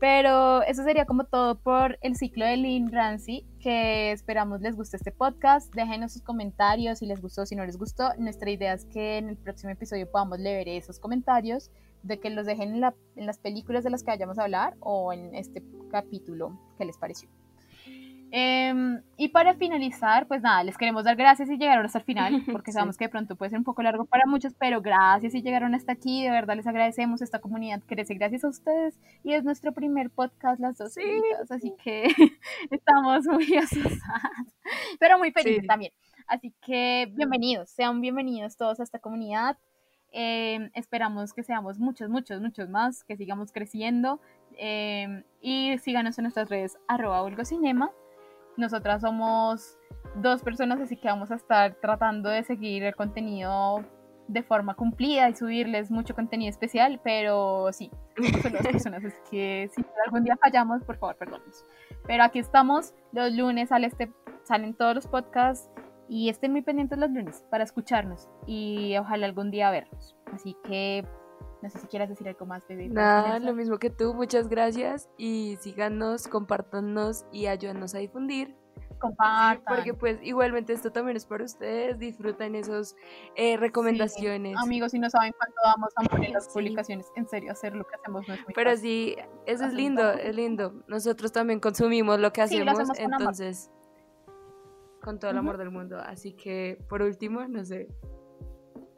[0.00, 4.96] Pero eso sería como todo por el ciclo de Lynn Ramsey, que esperamos les guste
[4.96, 5.72] este podcast.
[5.74, 8.14] Déjenos sus comentarios si les gustó, si no les gustó.
[8.16, 11.70] Nuestra idea es que en el próximo episodio podamos leer esos comentarios,
[12.02, 15.12] de que los dejen en, en las películas de las que vayamos a hablar o
[15.12, 17.28] en este capítulo que les pareció.
[18.32, 22.32] Em, y para finalizar, pues nada, les queremos dar gracias si llegaron hasta el final,
[22.62, 25.42] porque sabemos que de pronto puede ser un poco largo para muchos, pero gracias si
[25.42, 29.42] llegaron hasta aquí, de verdad les agradecemos, esta comunidad crece gracias a ustedes y es
[29.42, 30.96] nuestro primer podcast las dos
[31.50, 32.04] así que
[32.70, 34.54] estamos muy asustadas,
[35.00, 35.92] pero muy felices también.
[36.28, 39.58] Así que bienvenidos, sean bienvenidos todos a esta comunidad.
[40.12, 44.20] Em, esperamos que seamos muchos, muchos, muchos más, que sigamos creciendo.
[44.56, 47.90] Em, y síganos en nuestras redes arroba cinema
[48.60, 49.78] nosotras somos
[50.16, 53.84] dos personas, así que vamos a estar tratando de seguir el contenido
[54.28, 59.70] de forma cumplida y subirles mucho contenido especial, pero sí, somos dos personas, así que
[59.74, 61.64] si algún día fallamos, por favor, perdónenos.
[62.06, 64.12] Pero aquí estamos, los lunes sale este,
[64.44, 65.68] salen todos los podcasts
[66.08, 70.16] y estén muy pendientes los lunes para escucharnos y ojalá algún día vernos.
[70.32, 71.04] Así que
[71.62, 72.88] no sé si quieras decir algo más, bebé.
[72.88, 78.56] Nada, lo mismo que tú, muchas gracias y síganos, compártanos y ayúdanos a difundir.
[78.98, 79.76] Compartan.
[79.76, 82.96] porque pues igualmente esto también es para ustedes, disfruten esas
[83.34, 84.56] eh, recomendaciones.
[84.58, 87.94] amigos, si no saben cuánto vamos a poner las publicaciones, en serio, hacer lo que
[87.94, 89.16] hacemos no es muy Pero sí,
[89.46, 90.84] eso es lindo, es lindo.
[90.86, 93.70] Nosotros también consumimos lo que hacemos, entonces,
[95.02, 95.98] con todo el amor del mundo.
[95.98, 97.88] Así que, por último, no sé.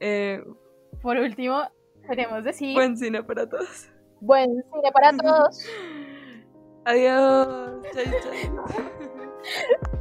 [0.01, 0.45] Eh,
[1.01, 1.63] por último,
[2.07, 2.75] Queremos decir.
[2.75, 3.89] Buen cine para todos.
[4.21, 5.65] Buen cine para todos.
[6.85, 7.83] Adiós.
[7.93, 9.83] Chau, chau.